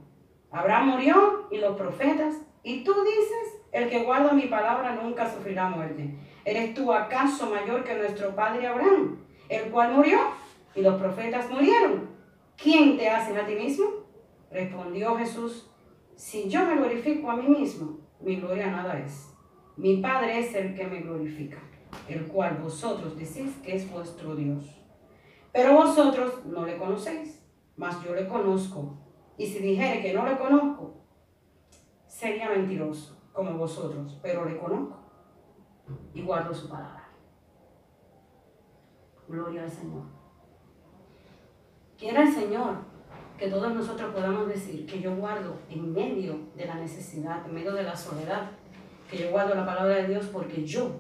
Abraham 0.50 0.88
murió 0.88 1.48
y 1.52 1.58
los 1.58 1.78
profetas, 1.78 2.36
y 2.64 2.84
tú 2.84 2.94
dices, 3.04 3.62
el 3.72 3.90
que 3.90 4.04
guarda 4.04 4.34
mi 4.34 4.48
palabra 4.48 4.96
nunca 5.02 5.30
sufrirá 5.30 5.70
muerte. 5.70 6.18
¿Eres 6.44 6.74
tú 6.74 6.92
acaso 6.92 7.50
mayor 7.50 7.84
que 7.84 7.96
nuestro 7.96 8.36
padre 8.36 8.68
Abraham, 8.68 9.20
el 9.48 9.72
cual 9.72 9.94
murió 9.94 10.20
y 10.76 10.82
los 10.82 11.00
profetas 11.00 11.50
murieron? 11.50 12.10
¿Quién 12.58 12.98
te 12.98 13.10
hace 13.10 13.38
a 13.38 13.46
ti 13.46 13.56
mismo? 13.56 13.86
Respondió 14.52 15.16
Jesús, 15.16 15.71
si 16.22 16.48
yo 16.48 16.64
me 16.68 16.76
glorifico 16.76 17.32
a 17.32 17.36
mí 17.36 17.48
mismo, 17.48 17.98
mi 18.20 18.36
gloria 18.36 18.70
nada 18.70 19.00
es. 19.00 19.36
Mi 19.76 19.98
Padre 19.98 20.38
es 20.38 20.54
el 20.54 20.76
que 20.76 20.86
me 20.86 21.02
glorifica, 21.02 21.58
el 22.08 22.28
cual 22.28 22.60
vosotros 22.62 23.18
decís 23.18 23.56
que 23.64 23.76
es 23.76 23.92
vuestro 23.92 24.36
Dios. 24.36 24.64
Pero 25.52 25.74
vosotros 25.74 26.46
no 26.46 26.64
le 26.64 26.78
conocéis, 26.78 27.44
mas 27.76 28.04
yo 28.04 28.14
le 28.14 28.28
conozco 28.28 29.00
y 29.36 29.48
si 29.48 29.64
dijere 29.64 30.04
que 30.04 30.14
no 30.14 30.24
le 30.24 30.38
conozco, 30.38 30.94
sería 32.06 32.50
mentiroso 32.50 33.20
como 33.34 33.58
vosotros, 33.58 34.20
pero 34.22 34.46
le 34.46 34.60
conozco 34.60 35.00
y 36.14 36.22
guardo 36.22 36.54
su 36.54 36.70
palabra. 36.70 37.10
Gloria 39.28 39.64
al 39.64 39.72
Señor. 39.72 40.04
Quiera 41.98 42.22
el 42.22 42.32
Señor 42.32 42.91
que 43.42 43.48
todos 43.48 43.74
nosotros 43.74 44.14
podamos 44.14 44.48
decir 44.48 44.86
que 44.86 45.02
yo 45.02 45.16
guardo 45.16 45.56
en 45.68 45.92
medio 45.92 46.38
de 46.56 46.64
la 46.64 46.76
necesidad, 46.76 47.44
en 47.44 47.56
medio 47.56 47.74
de 47.74 47.82
la 47.82 47.96
soledad, 47.96 48.52
que 49.10 49.18
yo 49.18 49.32
guardo 49.32 49.56
la 49.56 49.66
palabra 49.66 49.96
de 49.96 50.10
Dios 50.10 50.28
porque 50.32 50.64
yo 50.64 50.92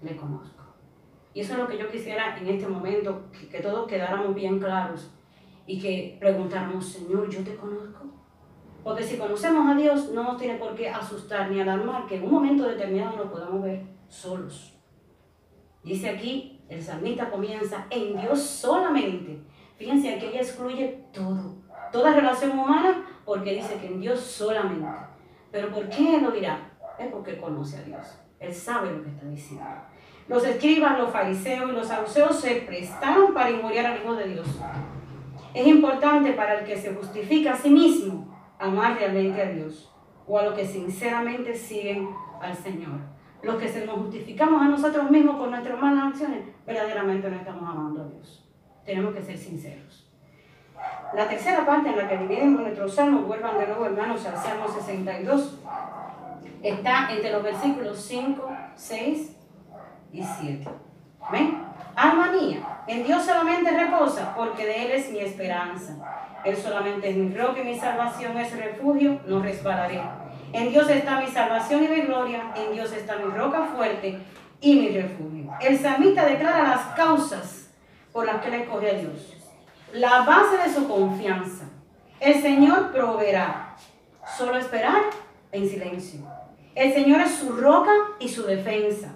le 0.00 0.14
conozco. 0.14 0.62
Y 1.34 1.40
eso 1.40 1.54
es 1.54 1.58
lo 1.58 1.66
que 1.66 1.76
yo 1.76 1.88
quisiera 1.88 2.38
en 2.38 2.46
este 2.46 2.68
momento, 2.68 3.24
que, 3.32 3.48
que 3.48 3.58
todos 3.58 3.88
quedáramos 3.88 4.32
bien 4.32 4.60
claros 4.60 5.10
y 5.66 5.80
que 5.80 6.16
preguntáramos, 6.20 6.86
Señor, 6.86 7.28
¿yo 7.28 7.42
te 7.42 7.56
conozco? 7.56 8.12
Porque 8.84 9.02
si 9.02 9.16
conocemos 9.16 9.68
a 9.68 9.74
Dios, 9.76 10.12
no 10.12 10.22
nos 10.22 10.36
tiene 10.36 10.58
por 10.58 10.76
qué 10.76 10.88
asustar 10.88 11.50
ni 11.50 11.60
alarmar 11.60 12.06
que 12.06 12.18
en 12.18 12.26
un 12.26 12.30
momento 12.30 12.62
determinado 12.62 13.16
nos 13.16 13.32
podamos 13.32 13.64
ver 13.64 13.82
solos. 14.06 14.72
Dice 15.82 16.10
aquí, 16.10 16.60
el 16.68 16.80
salmista 16.80 17.28
comienza 17.28 17.88
en 17.90 18.16
Dios 18.20 18.40
solamente. 18.40 19.42
Fíjense 19.76 20.16
que 20.18 20.28
ella 20.30 20.40
excluye 20.40 21.04
todo, 21.12 21.55
toda 21.92 22.14
relación 22.14 22.58
humana, 22.58 23.04
porque 23.24 23.54
dice 23.54 23.78
que 23.78 23.86
en 23.86 24.00
Dios 24.00 24.20
solamente. 24.20 24.86
Pero 25.50 25.70
¿por 25.70 25.88
qué 25.88 26.20
lo 26.20 26.30
dirá? 26.30 26.58
Es 26.98 27.08
porque 27.08 27.38
conoce 27.38 27.78
a 27.78 27.82
Dios. 27.82 28.18
Él 28.38 28.52
sabe 28.54 28.92
lo 28.92 29.02
que 29.02 29.10
está 29.10 29.26
diciendo. 29.26 29.64
Los 30.28 30.44
escribas, 30.44 30.98
los 30.98 31.10
fariseos 31.10 31.70
y 31.70 31.72
los 31.72 31.86
saduceos 31.86 32.40
se 32.40 32.56
prestaron 32.56 33.32
para 33.32 33.50
injuriar 33.50 33.86
al 33.86 34.02
Hijo 34.02 34.14
de 34.14 34.28
Dios. 34.28 34.46
Es 35.54 35.66
importante 35.66 36.32
para 36.32 36.58
el 36.58 36.66
que 36.66 36.76
se 36.76 36.94
justifica 36.94 37.52
a 37.52 37.56
sí 37.56 37.70
mismo 37.70 38.36
amar 38.58 38.96
realmente 38.96 39.40
a 39.40 39.50
Dios 39.50 39.92
o 40.26 40.38
a 40.38 40.44
los 40.44 40.54
que 40.54 40.66
sinceramente 40.66 41.54
siguen 41.54 42.08
al 42.40 42.54
Señor. 42.54 43.00
Los 43.42 43.56
que 43.56 43.68
se 43.68 43.86
nos 43.86 43.96
justificamos 43.96 44.60
a 44.60 44.68
nosotros 44.68 45.10
mismos 45.10 45.36
por 45.36 45.48
nuestras 45.48 45.80
malas 45.80 46.12
acciones, 46.12 46.44
verdaderamente 46.66 47.30
no 47.30 47.36
estamos 47.36 47.62
amando 47.62 48.02
a 48.02 48.08
Dios. 48.08 48.48
Tenemos 48.84 49.14
que 49.14 49.22
ser 49.22 49.38
sinceros. 49.38 50.05
La 51.14 51.28
tercera 51.28 51.64
parte 51.64 51.90
en 51.90 51.96
la 51.96 52.08
que 52.08 52.18
dividimos 52.18 52.60
nuestros 52.62 52.94
salmos, 52.94 53.26
vuelvan 53.26 53.58
de 53.58 53.66
nuevo 53.66 53.86
hermanos 53.86 54.26
al 54.26 54.36
Salmo 54.36 54.68
62, 54.68 55.58
está 56.62 57.08
entre 57.10 57.30
los 57.30 57.42
versículos 57.42 57.98
5, 57.98 58.48
6 58.74 59.36
y 60.12 60.22
7. 60.22 60.68
¿Ven? 61.30 61.64
Alma 61.94 62.30
mía, 62.32 62.82
en 62.86 63.04
Dios 63.04 63.24
solamente 63.24 63.70
reposa, 63.70 64.34
porque 64.36 64.66
de 64.66 64.84
Él 64.84 64.90
es 64.92 65.10
mi 65.10 65.20
esperanza. 65.20 65.96
Él 66.44 66.56
solamente 66.56 67.08
es 67.08 67.16
mi 67.16 67.34
roca 67.34 67.60
y 67.60 67.64
mi 67.64 67.78
salvación 67.78 68.36
es 68.36 68.56
refugio, 68.56 69.20
no 69.26 69.40
resbalaré. 69.40 70.02
En 70.52 70.70
Dios 70.70 70.88
está 70.90 71.20
mi 71.20 71.26
salvación 71.26 71.84
y 71.84 71.88
mi 71.88 72.02
gloria, 72.02 72.52
en 72.54 72.72
Dios 72.72 72.92
está 72.92 73.16
mi 73.16 73.24
roca 73.24 73.64
fuerte 73.74 74.18
y 74.60 74.74
mi 74.76 74.88
refugio. 74.90 75.52
El 75.60 75.78
salmista 75.78 76.24
declara 76.24 76.62
las 76.68 76.82
causas 76.94 77.70
por 78.12 78.26
las 78.26 78.42
que 78.42 78.50
le 78.50 78.64
coge 78.66 78.90
a 78.90 78.94
Dios. 78.94 79.35
La 79.92 80.22
base 80.22 80.58
de 80.58 80.74
su 80.74 80.88
confianza. 80.88 81.64
El 82.20 82.40
Señor 82.42 82.92
proveerá. 82.92 83.76
Solo 84.36 84.56
esperar 84.56 85.02
en 85.52 85.68
silencio. 85.68 86.20
El 86.74 86.92
Señor 86.92 87.20
es 87.20 87.30
su 87.32 87.52
roca 87.52 87.92
y 88.18 88.28
su 88.28 88.42
defensa. 88.44 89.14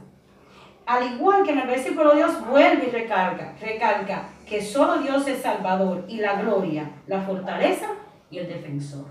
Al 0.86 1.14
igual 1.14 1.44
que 1.44 1.52
en 1.52 1.58
el 1.58 1.66
versículo 1.66 2.14
Dios 2.14 2.46
vuelve 2.46 2.86
y 2.86 2.90
recalca, 2.90 3.54
recalca 3.60 4.28
que 4.46 4.62
solo 4.62 4.98
Dios 4.98 5.26
es 5.28 5.42
Salvador 5.42 6.04
y 6.08 6.16
la 6.16 6.40
gloria, 6.40 6.90
la 7.06 7.20
fortaleza 7.22 7.86
y 8.30 8.38
el 8.38 8.48
defensor. 8.48 9.06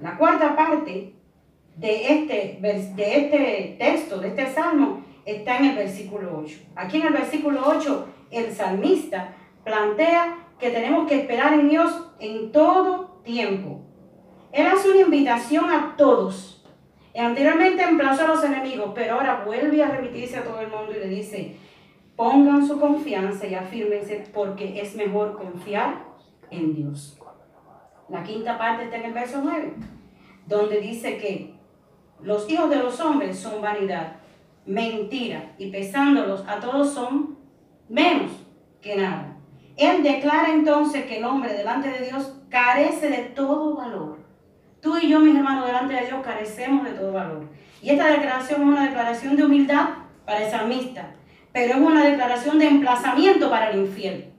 La 0.00 0.16
cuarta 0.18 0.54
parte 0.54 1.14
de 1.76 2.12
este, 2.12 2.58
de 2.60 3.16
este 3.16 3.76
texto, 3.78 4.18
de 4.18 4.28
este 4.28 4.52
salmo, 4.52 5.02
está 5.24 5.58
en 5.58 5.66
el 5.66 5.76
versículo 5.76 6.42
8. 6.44 6.58
Aquí 6.76 7.00
en 7.00 7.06
el 7.06 7.12
versículo 7.12 7.62
8, 7.64 8.08
el 8.30 8.52
salmista 8.52 9.34
plantea 9.64 10.43
que 10.58 10.70
tenemos 10.70 11.08
que 11.08 11.20
esperar 11.20 11.54
en 11.54 11.68
Dios 11.68 12.08
en 12.18 12.52
todo 12.52 13.20
tiempo. 13.24 13.80
Él 14.52 14.66
hace 14.66 14.90
una 14.90 15.00
invitación 15.00 15.70
a 15.70 15.94
todos 15.96 16.54
Anteriormente 17.16 17.82
emplazó 17.84 18.24
a 18.24 18.28
los 18.28 18.42
enemigos, 18.42 18.90
pero 18.94 19.14
ahora 19.14 19.44
vuelve 19.44 19.82
a 19.82 19.88
remitirse 19.88 20.36
a 20.36 20.44
todo 20.44 20.60
el 20.60 20.68
mundo 20.68 20.90
y 20.90 20.98
le 20.98 21.08
dice, 21.08 21.56
pongan 22.16 22.66
su 22.66 22.80
confianza 22.80 23.46
y 23.46 23.54
afírmense 23.54 24.28
porque 24.34 24.80
es 24.80 24.96
mejor 24.96 25.36
confiar 25.36 26.04
en 26.50 26.74
Dios. 26.74 27.16
La 28.08 28.24
quinta 28.24 28.58
parte 28.58 28.84
está 28.84 28.96
en 28.96 29.04
el 29.04 29.12
verso 29.12 29.40
9, 29.44 29.74
donde 30.46 30.80
dice 30.80 31.16
que 31.18 31.54
los 32.20 32.50
hijos 32.50 32.68
de 32.68 32.76
los 32.76 32.98
hombres 33.00 33.38
son 33.38 33.62
vanidad 33.62 34.16
mentira, 34.66 35.52
y 35.58 35.70
pesándolos 35.70 36.42
a 36.48 36.58
todos 36.58 36.92
son 36.92 37.38
menos 37.88 38.32
que 38.80 38.96
nada. 38.96 39.33
Él 39.76 40.02
declara 40.02 40.52
entonces 40.52 41.04
que 41.06 41.18
el 41.18 41.24
hombre 41.24 41.52
delante 41.52 41.90
de 41.90 42.06
Dios 42.06 42.34
carece 42.48 43.08
de 43.08 43.18
todo 43.18 43.76
valor. 43.76 44.18
Tú 44.80 44.98
y 44.98 45.08
yo, 45.08 45.18
mis 45.20 45.34
hermanos, 45.34 45.66
delante 45.66 45.94
de 45.94 46.06
Dios 46.06 46.20
carecemos 46.22 46.84
de 46.84 46.92
todo 46.92 47.12
valor. 47.12 47.48
Y 47.82 47.90
esta 47.90 48.08
declaración 48.08 48.62
es 48.62 48.68
una 48.68 48.84
declaración 48.84 49.36
de 49.36 49.44
humildad 49.44 49.88
para 50.24 50.44
el 50.44 50.50
salmista, 50.50 51.14
pero 51.52 51.74
es 51.74 51.80
una 51.80 52.04
declaración 52.04 52.58
de 52.58 52.68
emplazamiento 52.68 53.50
para 53.50 53.70
el 53.70 53.80
infiel. 53.80 54.32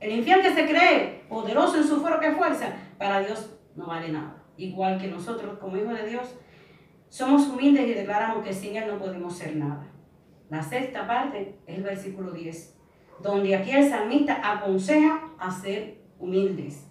El 0.00 0.12
infiel 0.12 0.42
que 0.42 0.52
se 0.52 0.66
cree 0.66 1.24
poderoso 1.28 1.76
en 1.76 1.84
su 1.84 2.00
fuerza, 2.00 2.32
fuerza, 2.32 2.72
para 2.98 3.20
Dios 3.20 3.54
no 3.76 3.86
vale 3.86 4.08
nada. 4.08 4.42
Igual 4.56 5.00
que 5.00 5.08
nosotros, 5.08 5.58
como 5.58 5.76
hijos 5.76 5.94
de 5.94 6.08
Dios, 6.08 6.34
somos 7.08 7.46
humildes 7.48 7.88
y 7.88 7.94
declaramos 7.94 8.44
que 8.44 8.52
sin 8.52 8.76
Él 8.76 8.88
no 8.88 8.98
podemos 8.98 9.36
ser 9.36 9.56
nada. 9.56 9.86
La 10.50 10.62
sexta 10.62 11.06
parte 11.06 11.58
es 11.66 11.76
el 11.76 11.82
versículo 11.84 12.32
10, 12.32 12.78
donde 13.20 13.56
aquí 13.56 13.70
el 13.70 13.88
salmista 13.88 14.40
aconseja 14.42 15.32
a 15.38 15.50
ser 15.50 16.02
humildes. 16.18 16.86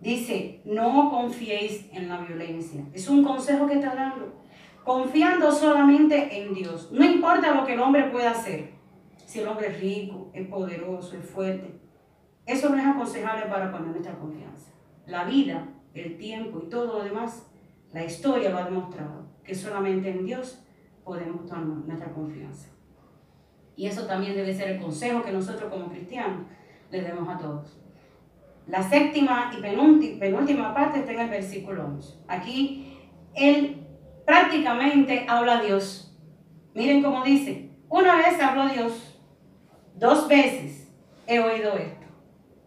Dice, 0.00 0.62
no 0.64 1.10
confiéis 1.10 1.86
en 1.92 2.08
la 2.08 2.18
violencia. 2.18 2.84
Es 2.94 3.08
un 3.08 3.22
consejo 3.22 3.66
que 3.66 3.74
está 3.74 3.94
dando. 3.94 4.40
Confiando 4.82 5.52
solamente 5.52 6.42
en 6.42 6.54
Dios. 6.54 6.90
No 6.90 7.04
importa 7.04 7.54
lo 7.54 7.66
que 7.66 7.74
el 7.74 7.80
hombre 7.80 8.04
pueda 8.04 8.30
hacer. 8.30 8.70
Si 9.26 9.40
el 9.40 9.48
hombre 9.48 9.68
es 9.68 9.80
rico, 9.80 10.30
es 10.32 10.48
poderoso, 10.48 11.16
es 11.16 11.28
fuerte. 11.28 11.78
Eso 12.46 12.70
no 12.70 12.78
es 12.78 12.86
aconsejable 12.86 13.46
para 13.46 13.70
poner 13.70 13.88
nuestra 13.88 14.18
confianza. 14.18 14.72
La 15.06 15.24
vida, 15.24 15.68
el 15.94 16.16
tiempo 16.16 16.62
y 16.64 16.68
todo 16.70 16.98
lo 16.98 17.04
demás, 17.04 17.46
la 17.92 18.04
historia 18.04 18.50
lo 18.50 18.58
ha 18.58 18.64
demostrado. 18.64 19.26
Que 19.44 19.54
solamente 19.54 20.10
en 20.10 20.24
Dios 20.24 20.64
podemos 21.04 21.46
tomar 21.46 21.66
nuestra 21.66 22.10
confianza. 22.12 22.70
Y 23.76 23.86
eso 23.86 24.06
también 24.06 24.34
debe 24.34 24.54
ser 24.54 24.70
el 24.70 24.80
consejo 24.80 25.22
que 25.22 25.32
nosotros 25.32 25.70
como 25.70 25.90
cristianos 25.90 26.46
le 26.90 27.02
demos 27.02 27.28
a 27.28 27.38
todos. 27.38 27.78
La 28.66 28.82
séptima 28.82 29.50
y 29.56 29.60
penúltima, 30.18 30.74
parte 30.74 31.00
está 31.00 31.12
en 31.12 31.20
el 31.20 31.30
versículo 31.30 31.86
11. 31.86 32.14
Aquí 32.28 32.98
él 33.34 33.86
prácticamente 34.24 35.24
habla 35.28 35.58
a 35.58 35.62
Dios. 35.62 36.16
Miren 36.74 37.02
cómo 37.02 37.24
dice, 37.24 37.70
una 37.88 38.16
vez 38.16 38.40
habló 38.40 38.68
Dios, 38.68 39.18
dos 39.96 40.28
veces 40.28 40.92
he 41.26 41.40
oído 41.40 41.74
esto. 41.76 42.06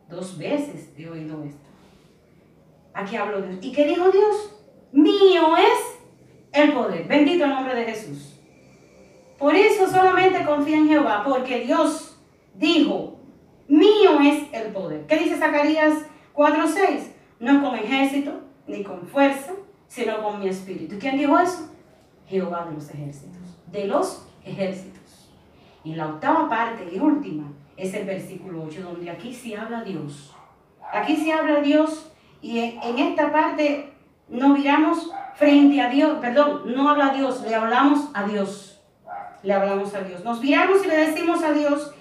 Dos 0.09 0.37
veces 0.37 0.93
he 0.97 1.07
oído 1.07 1.43
esto. 1.43 1.63
Aquí 2.93 3.15
habló 3.15 3.41
Dios. 3.41 3.57
¿Y 3.61 3.71
qué 3.71 3.87
dijo 3.87 4.11
Dios? 4.11 4.61
Mío 4.91 5.55
es 5.57 5.99
el 6.51 6.73
poder. 6.73 7.07
Bendito 7.07 7.45
el 7.45 7.51
nombre 7.51 7.75
de 7.75 7.85
Jesús. 7.85 8.32
Por 9.43 9.53
eso 9.53 9.89
solamente 9.89 10.45
confía 10.45 10.77
en 10.77 10.87
Jehová, 10.87 11.21
porque 11.25 11.65
Dios 11.65 12.17
dijo, 12.55 13.19
Mío 13.67 14.17
es 14.21 14.43
el 14.53 14.71
poder. 14.71 15.05
¿Qué 15.05 15.17
dice 15.17 15.35
Zacarías 15.35 15.95
4:6? 16.33 17.11
No 17.41 17.61
con 17.61 17.75
ejército 17.75 18.39
ni 18.67 18.83
con 18.83 19.05
fuerza, 19.05 19.51
sino 19.89 20.23
con 20.23 20.39
mi 20.39 20.47
espíritu. 20.47 20.95
¿Quién 20.97 21.17
dijo 21.17 21.37
eso? 21.37 21.69
Jehová 22.25 22.67
de 22.69 22.75
los 22.75 22.89
ejércitos. 22.89 23.41
De 23.69 23.85
los 23.85 24.25
ejércitos. 24.45 25.29
Y 25.83 25.95
la 25.95 26.07
octava 26.07 26.47
parte 26.47 26.87
y 26.89 26.97
última 26.97 27.51
es 27.75 27.93
el 27.95 28.05
versículo 28.05 28.63
8, 28.63 28.81
donde 28.81 29.11
aquí 29.11 29.33
sí 29.33 29.53
habla 29.55 29.83
Dios. 29.83 30.33
Aquí 30.93 31.17
sí 31.17 31.29
habla 31.31 31.59
Dios 31.59 32.13
y 32.41 32.59
en 32.59 32.97
esta 32.97 33.29
parte 33.29 33.91
no 34.29 34.47
miramos 34.53 35.11
frente 35.35 35.81
a 35.81 35.89
Dios, 35.89 36.19
perdón, 36.21 36.73
no 36.73 36.87
habla 36.87 37.09
Dios, 37.13 37.41
le 37.41 37.53
hablamos 37.53 38.09
a 38.13 38.23
Dios. 38.23 38.72
Le 39.43 39.53
hablamos 39.53 39.93
a 39.93 40.01
Dios. 40.01 40.23
Nos 40.23 40.41
miramos 40.41 40.83
y 40.83 40.87
le 40.87 40.97
decimos 40.97 41.43
a 41.43 41.51
Dios, 41.51 41.93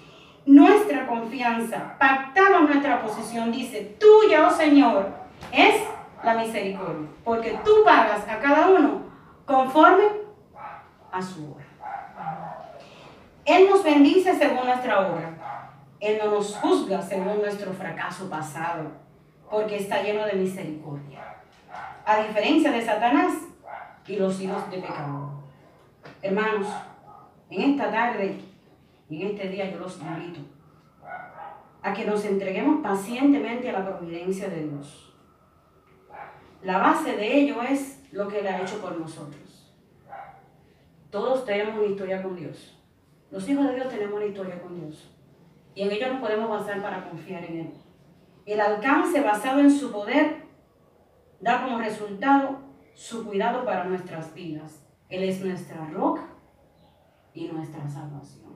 nuestra 0.47 1.07
confianza, 1.07 1.97
pactamos 1.99 2.69
nuestra 2.69 3.03
posición, 3.03 3.53
dice, 3.53 3.97
tuya, 3.99 4.47
oh 4.47 4.51
Señor, 4.51 5.09
es 5.53 5.83
la 6.25 6.35
misericordia, 6.35 7.09
porque 7.25 7.59
tú 7.65 7.71
pagas 7.85 8.27
a 8.29 8.39
cada 8.39 8.69
uno 8.69 9.03
conforme 9.45 10.05
a 11.11 11.23
su 11.23 11.53
obra. 11.53 11.65
Él 13.45 13.69
nos 13.69 13.83
bendice 13.83 14.37
según 14.37 14.67
nuestra 14.67 15.01
obra. 15.01 15.31
Él 16.01 16.19
no 16.23 16.31
nos 16.31 16.57
juzga 16.57 17.03
según 17.03 17.41
nuestro 17.41 17.73
fracaso 17.73 18.29
pasado, 18.29 18.91
porque 19.51 19.77
está 19.77 20.03
lleno 20.03 20.25
de 20.27 20.35
misericordia. 20.35 21.37
A 22.05 22.23
diferencia 22.23 22.73
de 22.73 22.85
Satanás 22.85 23.33
y 24.07 24.17
los 24.17 24.41
hijos 24.41 24.69
de 24.71 24.79
pecado. 24.79 25.31
Hermanos, 26.23 26.67
en 27.53 27.73
esta 27.73 27.91
tarde 27.91 28.37
y 29.11 29.23
en 29.23 29.29
este 29.29 29.49
día 29.51 29.71
yo 29.71 29.79
los 29.79 30.01
invito 30.01 30.41
a 31.83 31.93
que 31.93 32.07
nos 32.07 32.25
entreguemos 32.25 32.83
pacientemente 32.83 33.69
a 33.69 33.79
la 33.79 33.87
providencia 33.87 34.49
de 34.49 34.69
Dios. 34.69 35.15
La 36.63 36.79
base 36.79 37.17
de 37.17 37.41
ello 37.41 37.63
es 37.63 38.09
lo 38.13 38.29
que 38.29 38.39
Él 38.39 38.47
ha 38.47 38.63
hecho 38.63 38.81
por 38.81 38.99
nosotros. 38.99 39.75
Todos 41.11 41.45
tenemos 41.45 41.77
una 41.77 41.89
historia 41.89 42.23
con 42.23 42.37
Dios. 42.37 42.79
Los 43.31 43.47
hijos 43.49 43.67
de 43.67 43.75
Dios 43.75 43.89
tenemos 43.89 44.15
una 44.15 44.27
historia 44.27 44.63
con 44.63 44.81
Dios. 44.81 45.13
Y 45.75 45.83
en 45.83 45.91
ello 45.91 46.13
nos 46.13 46.21
podemos 46.21 46.49
basar 46.49 46.81
para 46.81 47.09
confiar 47.11 47.45
en 47.45 47.59
Él. 47.59 47.71
El 48.47 48.61
alcance 48.61 49.21
basado 49.21 49.61
en 49.61 49.71
su 49.71 49.93
poder 49.93 50.45
da 51.41 51.63
como 51.63 51.79
resultado 51.79 52.61
su 52.95 53.27
cuidado 53.27 53.65
para 53.65 53.85
nuestras 53.85 54.33
vidas. 54.33 54.87
Él 55.11 55.25
es 55.25 55.45
nuestra 55.45 55.85
roca 55.91 56.32
y 57.35 57.49
nuestra 57.49 57.89
salvación. 57.89 58.53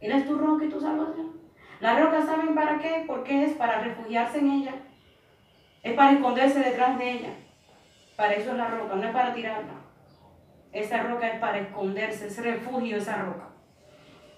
Él 0.00 0.12
es 0.12 0.26
tu 0.26 0.36
roca 0.36 0.64
y 0.64 0.68
tu 0.68 0.80
salvación. 0.80 1.32
La 1.80 1.98
roca, 1.98 2.24
¿saben 2.24 2.54
para 2.54 2.78
qué? 2.78 3.04
Porque 3.06 3.44
es 3.44 3.52
para 3.54 3.80
refugiarse 3.80 4.38
en 4.38 4.50
ella. 4.50 4.74
Es 5.82 5.94
para 5.94 6.12
esconderse 6.12 6.60
detrás 6.60 6.98
de 6.98 7.12
ella. 7.12 7.30
Para 8.16 8.32
eso 8.32 8.52
es 8.52 8.56
la 8.56 8.68
roca, 8.68 8.96
no 8.96 9.04
es 9.04 9.12
para 9.12 9.34
tirarla. 9.34 9.74
Esa 10.72 11.02
roca 11.02 11.28
es 11.28 11.38
para 11.38 11.58
esconderse, 11.58 12.26
es 12.26 12.42
refugio 12.42 12.96
esa 12.96 13.22
roca. 13.22 13.48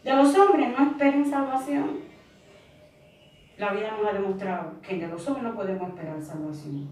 De 0.05 0.15
los 0.15 0.37
hombres 0.37 0.69
no 0.77 0.91
esperen 0.91 1.25
salvación. 1.25 2.01
La 3.57 3.73
vida 3.73 3.91
nos 3.91 4.09
ha 4.09 4.13
demostrado 4.13 4.81
que 4.81 4.99
de 4.99 5.09
los 5.09 5.27
hombres 5.27 5.45
no 5.45 5.55
podemos 5.55 5.89
esperar 5.89 6.21
salvación. 6.21 6.89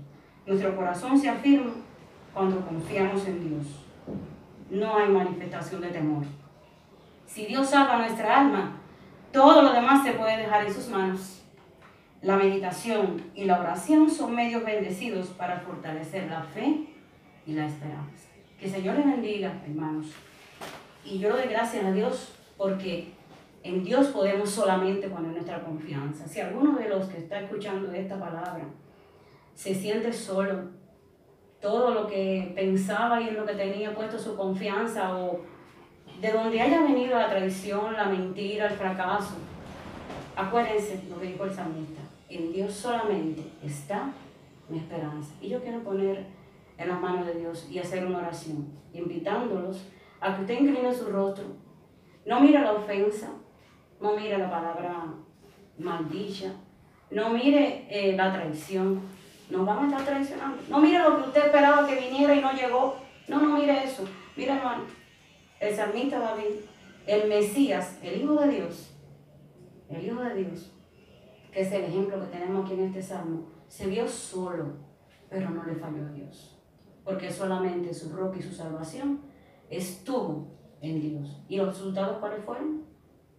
Nuestro 0.47 0.75
corazón 0.77 1.19
se 1.19 1.29
afirma 1.29 1.73
cuando 2.33 2.61
confiamos 2.61 3.27
en 3.27 3.49
Dios. 3.49 3.85
No 4.71 4.97
hay 4.97 5.09
manifestación 5.09 5.81
de 5.81 5.89
temor. 5.89 6.25
Si 7.27 7.47
Dios 7.47 7.69
salva 7.69 7.99
nuestra 7.99 8.41
alma, 8.41 8.81
todo 9.33 9.63
lo 9.63 9.73
demás 9.73 10.05
se 10.05 10.13
puede 10.13 10.39
dejar 10.39 10.65
en 10.65 10.73
sus 10.73 10.89
manos. 10.89 11.43
La 12.23 12.37
meditación 12.37 13.23
y 13.35 13.45
la 13.45 13.61
oración 13.61 14.11
son 14.11 14.35
medios 14.35 14.65
bendecidos 14.65 15.29
para 15.29 15.61
fortalecer 15.61 16.31
la 16.31 16.43
fe 16.43 16.87
y 17.47 17.53
la 17.53 17.67
esperanza. 17.67 18.29
Que 18.59 18.67
el 18.67 18.73
Señor 18.73 18.97
les 18.97 19.07
bendiga, 19.07 19.53
hermanos. 19.67 20.07
Y 21.05 21.19
yo 21.19 21.29
le 21.29 21.43
doy 21.43 21.49
gracias 21.49 21.85
a 21.85 21.93
Dios 21.93 22.35
porque 22.57 23.13
en 23.63 23.85
Dios 23.85 24.09
podemos 24.09 24.51
solamente 24.51 25.09
poner 25.09 25.33
nuestra 25.33 25.63
confianza. 25.63 26.27
Si 26.27 26.41
alguno 26.41 26.79
de 26.79 26.89
los 26.89 27.07
que 27.09 27.19
está 27.19 27.41
escuchando 27.41 27.93
esta 27.93 28.19
palabra 28.19 28.65
se 29.55 29.75
siente 29.75 30.13
solo, 30.13 30.71
todo 31.61 31.93
lo 31.93 32.07
que 32.07 32.53
pensaba 32.55 33.21
y 33.21 33.29
en 33.29 33.37
lo 33.37 33.45
que 33.45 33.55
tenía 33.55 33.95
puesto 33.95 34.19
su 34.19 34.37
confianza 34.37 35.17
o 35.17 35.41
de 36.21 36.33
donde 36.33 36.61
haya 36.61 36.83
venido 36.83 37.19
la 37.19 37.29
traición, 37.29 37.95
la 37.95 38.05
mentira, 38.07 38.67
el 38.67 38.75
fracaso, 38.75 39.35
acuérdense 40.35 41.03
lo 41.09 41.21
que 41.21 41.29
dijo 41.29 41.45
el 41.45 41.55
salmista, 41.55 42.01
en 42.29 42.53
Dios 42.53 42.73
solamente 42.73 43.43
está 43.63 44.11
mi 44.69 44.79
esperanza. 44.79 45.35
Y 45.41 45.49
yo 45.49 45.61
quiero 45.63 45.81
poner 45.81 46.27
en 46.79 46.89
las 46.89 47.01
manos 47.01 47.27
de 47.27 47.35
Dios 47.35 47.69
y 47.71 47.79
hacer 47.79 48.05
una 48.07 48.19
oración, 48.19 48.67
invitándolos 48.93 49.89
a 50.21 50.35
que 50.35 50.43
usted 50.43 50.61
incline 50.61 50.95
su 50.95 51.07
rostro, 51.07 51.45
no 52.25 52.41
mire 52.41 52.61
la 52.61 52.73
ofensa, 52.73 53.29
no 54.01 54.17
mire 54.17 54.39
la 54.39 54.51
palabra 54.51 55.05
maldita, 55.79 56.53
no 57.11 57.31
mire 57.31 57.87
eh, 57.89 58.17
la 58.17 58.33
traición, 58.33 59.01
nos 59.51 59.65
van 59.65 59.85
a 59.85 59.87
estar 59.89 60.05
traicionando. 60.05 60.63
No 60.69 60.81
mire 60.81 60.99
lo 60.99 61.17
que 61.17 61.29
usted 61.29 61.47
esperaba 61.47 61.87
que 61.87 62.01
viniera 62.01 62.35
y 62.35 62.41
no 62.41 62.53
llegó. 62.53 62.97
No, 63.29 63.41
no 63.41 63.57
mire 63.57 63.85
eso. 63.85 64.05
Mire, 64.37 64.53
hermano, 64.53 64.85
el 65.61 65.75
salmista 65.75 66.19
David, 66.19 66.57
el 67.07 67.29
Mesías, 67.29 67.99
el 68.03 68.23
Hijo 68.23 68.35
de 68.35 68.49
Dios, 68.49 68.95
el 69.89 70.05
Hijo 70.05 70.21
de 70.23 70.35
Dios, 70.35 70.73
que 71.53 71.61
es 71.61 71.73
el 71.73 71.85
ejemplo 71.85 72.21
que 72.21 72.27
tenemos 72.27 72.65
aquí 72.65 72.75
en 72.75 72.85
este 72.85 73.03
salmo, 73.03 73.47
se 73.69 73.87
vio 73.87 74.07
solo, 74.07 74.75
pero 75.31 75.51
no 75.51 75.65
le 75.65 75.77
falló 75.77 76.07
a 76.07 76.11
Dios, 76.11 76.59
porque 77.05 77.31
solamente 77.31 77.95
su 77.95 78.15
roca 78.15 78.39
y 78.39 78.43
su 78.43 78.53
salvación 78.53 79.21
estuvo 79.71 80.57
en 80.81 81.01
Dios. 81.01 81.43
¿Y 81.49 81.57
los 81.57 81.69
resultados 81.69 82.19
cuáles 82.19 82.45
fueron? 82.45 82.85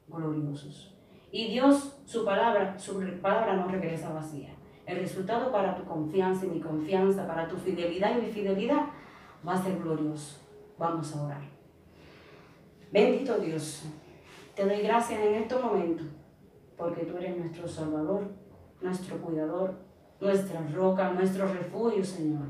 Gloriosos. 0.07 0.95
Y 1.31 1.49
Dios, 1.51 1.99
su 2.05 2.25
palabra, 2.25 2.79
su 2.79 2.99
palabra 3.21 3.55
no 3.57 3.67
regresa 3.67 4.13
vacía. 4.13 4.55
El 4.85 4.99
resultado 4.99 5.51
para 5.51 5.75
tu 5.75 5.83
confianza 5.83 6.45
y 6.45 6.49
mi 6.49 6.61
confianza, 6.61 7.27
para 7.27 7.47
tu 7.47 7.57
fidelidad 7.57 8.17
y 8.17 8.21
mi 8.21 8.31
fidelidad, 8.31 8.87
va 9.45 9.53
a 9.53 9.61
ser 9.61 9.77
glorioso. 9.79 10.39
Vamos 10.77 11.13
a 11.13 11.23
orar. 11.23 11.56
Bendito 12.91 13.37
Dios, 13.37 13.83
te 14.55 14.65
doy 14.65 14.81
gracias 14.81 15.19
en 15.19 15.35
estos 15.35 15.61
momentos 15.61 16.07
porque 16.77 17.03
tú 17.03 17.17
eres 17.17 17.37
nuestro 17.37 17.67
Salvador, 17.67 18.31
nuestro 18.79 19.17
cuidador, 19.17 19.75
nuestra 20.21 20.61
roca, 20.73 21.11
nuestro 21.11 21.51
refugio, 21.51 22.03
Señor. 22.03 22.47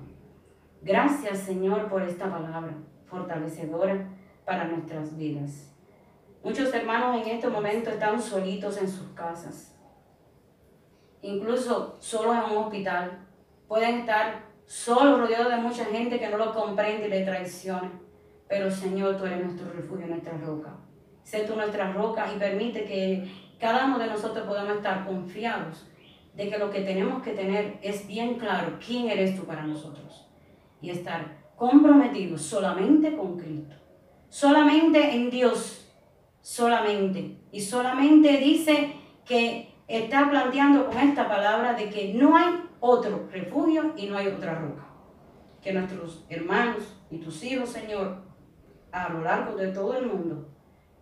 Gracias, 0.81 1.39
Señor, 1.39 1.89
por 1.89 2.03
esta 2.03 2.29
palabra 2.29 2.73
fortalecedora 3.07 4.09
para 4.45 4.65
nuestras 4.65 5.17
vidas. 5.17 5.73
Muchos 6.43 6.71
hermanos 6.73 7.19
en 7.21 7.29
este 7.29 7.47
momento 7.47 7.89
están 7.89 8.21
solitos 8.21 8.77
en 8.77 8.87
sus 8.87 9.07
casas, 9.09 9.75
incluso 11.21 11.97
solos 11.99 12.35
en 12.35 12.55
un 12.55 12.63
hospital. 12.65 13.25
Pueden 13.67 14.01
estar 14.01 14.45
solos, 14.65 15.19
rodeados 15.19 15.49
de 15.49 15.57
mucha 15.57 15.85
gente 15.85 16.19
que 16.19 16.29
no 16.29 16.37
lo 16.37 16.53
comprende 16.53 17.07
y 17.07 17.09
le 17.09 17.25
traiciona. 17.25 17.91
Pero 18.47 18.71
Señor, 18.71 19.17
tú 19.17 19.25
eres 19.25 19.43
nuestro 19.43 19.71
refugio, 19.73 20.07
nuestra 20.07 20.37
roca. 20.37 20.75
Sé 21.23 21.41
tú 21.41 21.55
nuestra 21.55 21.91
roca 21.91 22.31
y 22.33 22.39
permite 22.39 22.85
que 22.85 23.29
cada 23.59 23.85
uno 23.85 23.99
de 23.99 24.07
nosotros 24.07 24.47
podamos 24.47 24.77
estar 24.77 25.05
confiados 25.05 25.87
de 26.35 26.49
que 26.49 26.57
lo 26.57 26.69
que 26.69 26.81
tenemos 26.81 27.23
que 27.23 27.33
tener 27.33 27.79
es 27.81 28.07
bien 28.07 28.35
claro 28.35 28.77
quién 28.85 29.09
eres 29.09 29.35
tú 29.35 29.43
para 29.43 29.63
nosotros 29.63 30.29
y 30.81 30.91
estar 30.91 31.47
comprometidos 31.55 32.43
solamente 32.43 33.17
con 33.17 33.37
Cristo, 33.37 33.75
solamente 34.29 35.15
en 35.15 35.29
Dios, 35.31 35.91
solamente. 36.41 37.39
Y 37.51 37.61
solamente 37.61 38.37
dice 38.37 38.93
que 39.25 39.73
está 39.87 40.29
planteando 40.29 40.85
con 40.85 40.97
esta 40.99 41.27
palabra 41.27 41.73
de 41.73 41.89
que 41.89 42.13
no 42.13 42.37
hay 42.37 42.63
otro 42.79 43.27
refugio 43.31 43.93
y 43.97 44.05
no 44.05 44.17
hay 44.17 44.27
otra 44.27 44.55
roca. 44.55 44.85
Que 45.61 45.73
nuestros 45.73 46.25
hermanos 46.29 46.95
y 47.09 47.17
tus 47.17 47.43
hijos, 47.43 47.69
Señor, 47.69 48.26
a 48.91 49.09
lo 49.09 49.21
largo 49.21 49.55
de 49.55 49.69
todo 49.69 49.97
el 49.97 50.07
mundo 50.07 50.49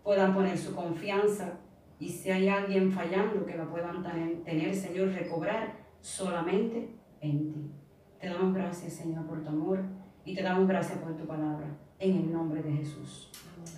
puedan 0.04 0.34
poner 0.34 0.58
su 0.58 0.76
confianza 0.76 1.60
y 2.00 2.10
si 2.10 2.30
hay 2.30 2.48
alguien 2.48 2.91
fallando 2.91 3.45
que 3.45 3.58
la 3.58 3.65
puedan 3.65 4.04
tener, 4.43 4.76
Señor, 4.76 5.10
recobrar 5.10 5.78
solamente 6.02 6.89
en 7.21 7.52
ti. 7.52 7.71
Te 8.19 8.28
damos 8.28 8.54
gracias, 8.54 8.93
Señor, 8.93 9.26
por 9.26 9.41
tu 9.43 9.50
amor 9.50 9.80
y 10.24 10.36
te 10.36 10.43
damos 10.43 10.67
gracias 10.67 11.00
por 11.00 11.15
tu 11.15 11.26
palabra. 11.26 11.67
En 11.98 12.17
el 12.17 12.32
nombre 12.32 12.62
de 12.62 12.74
Jesús. 12.74 13.32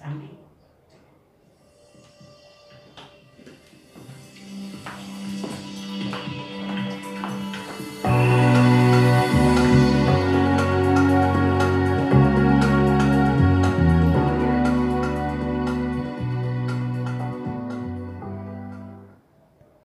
Amén. 0.04 0.32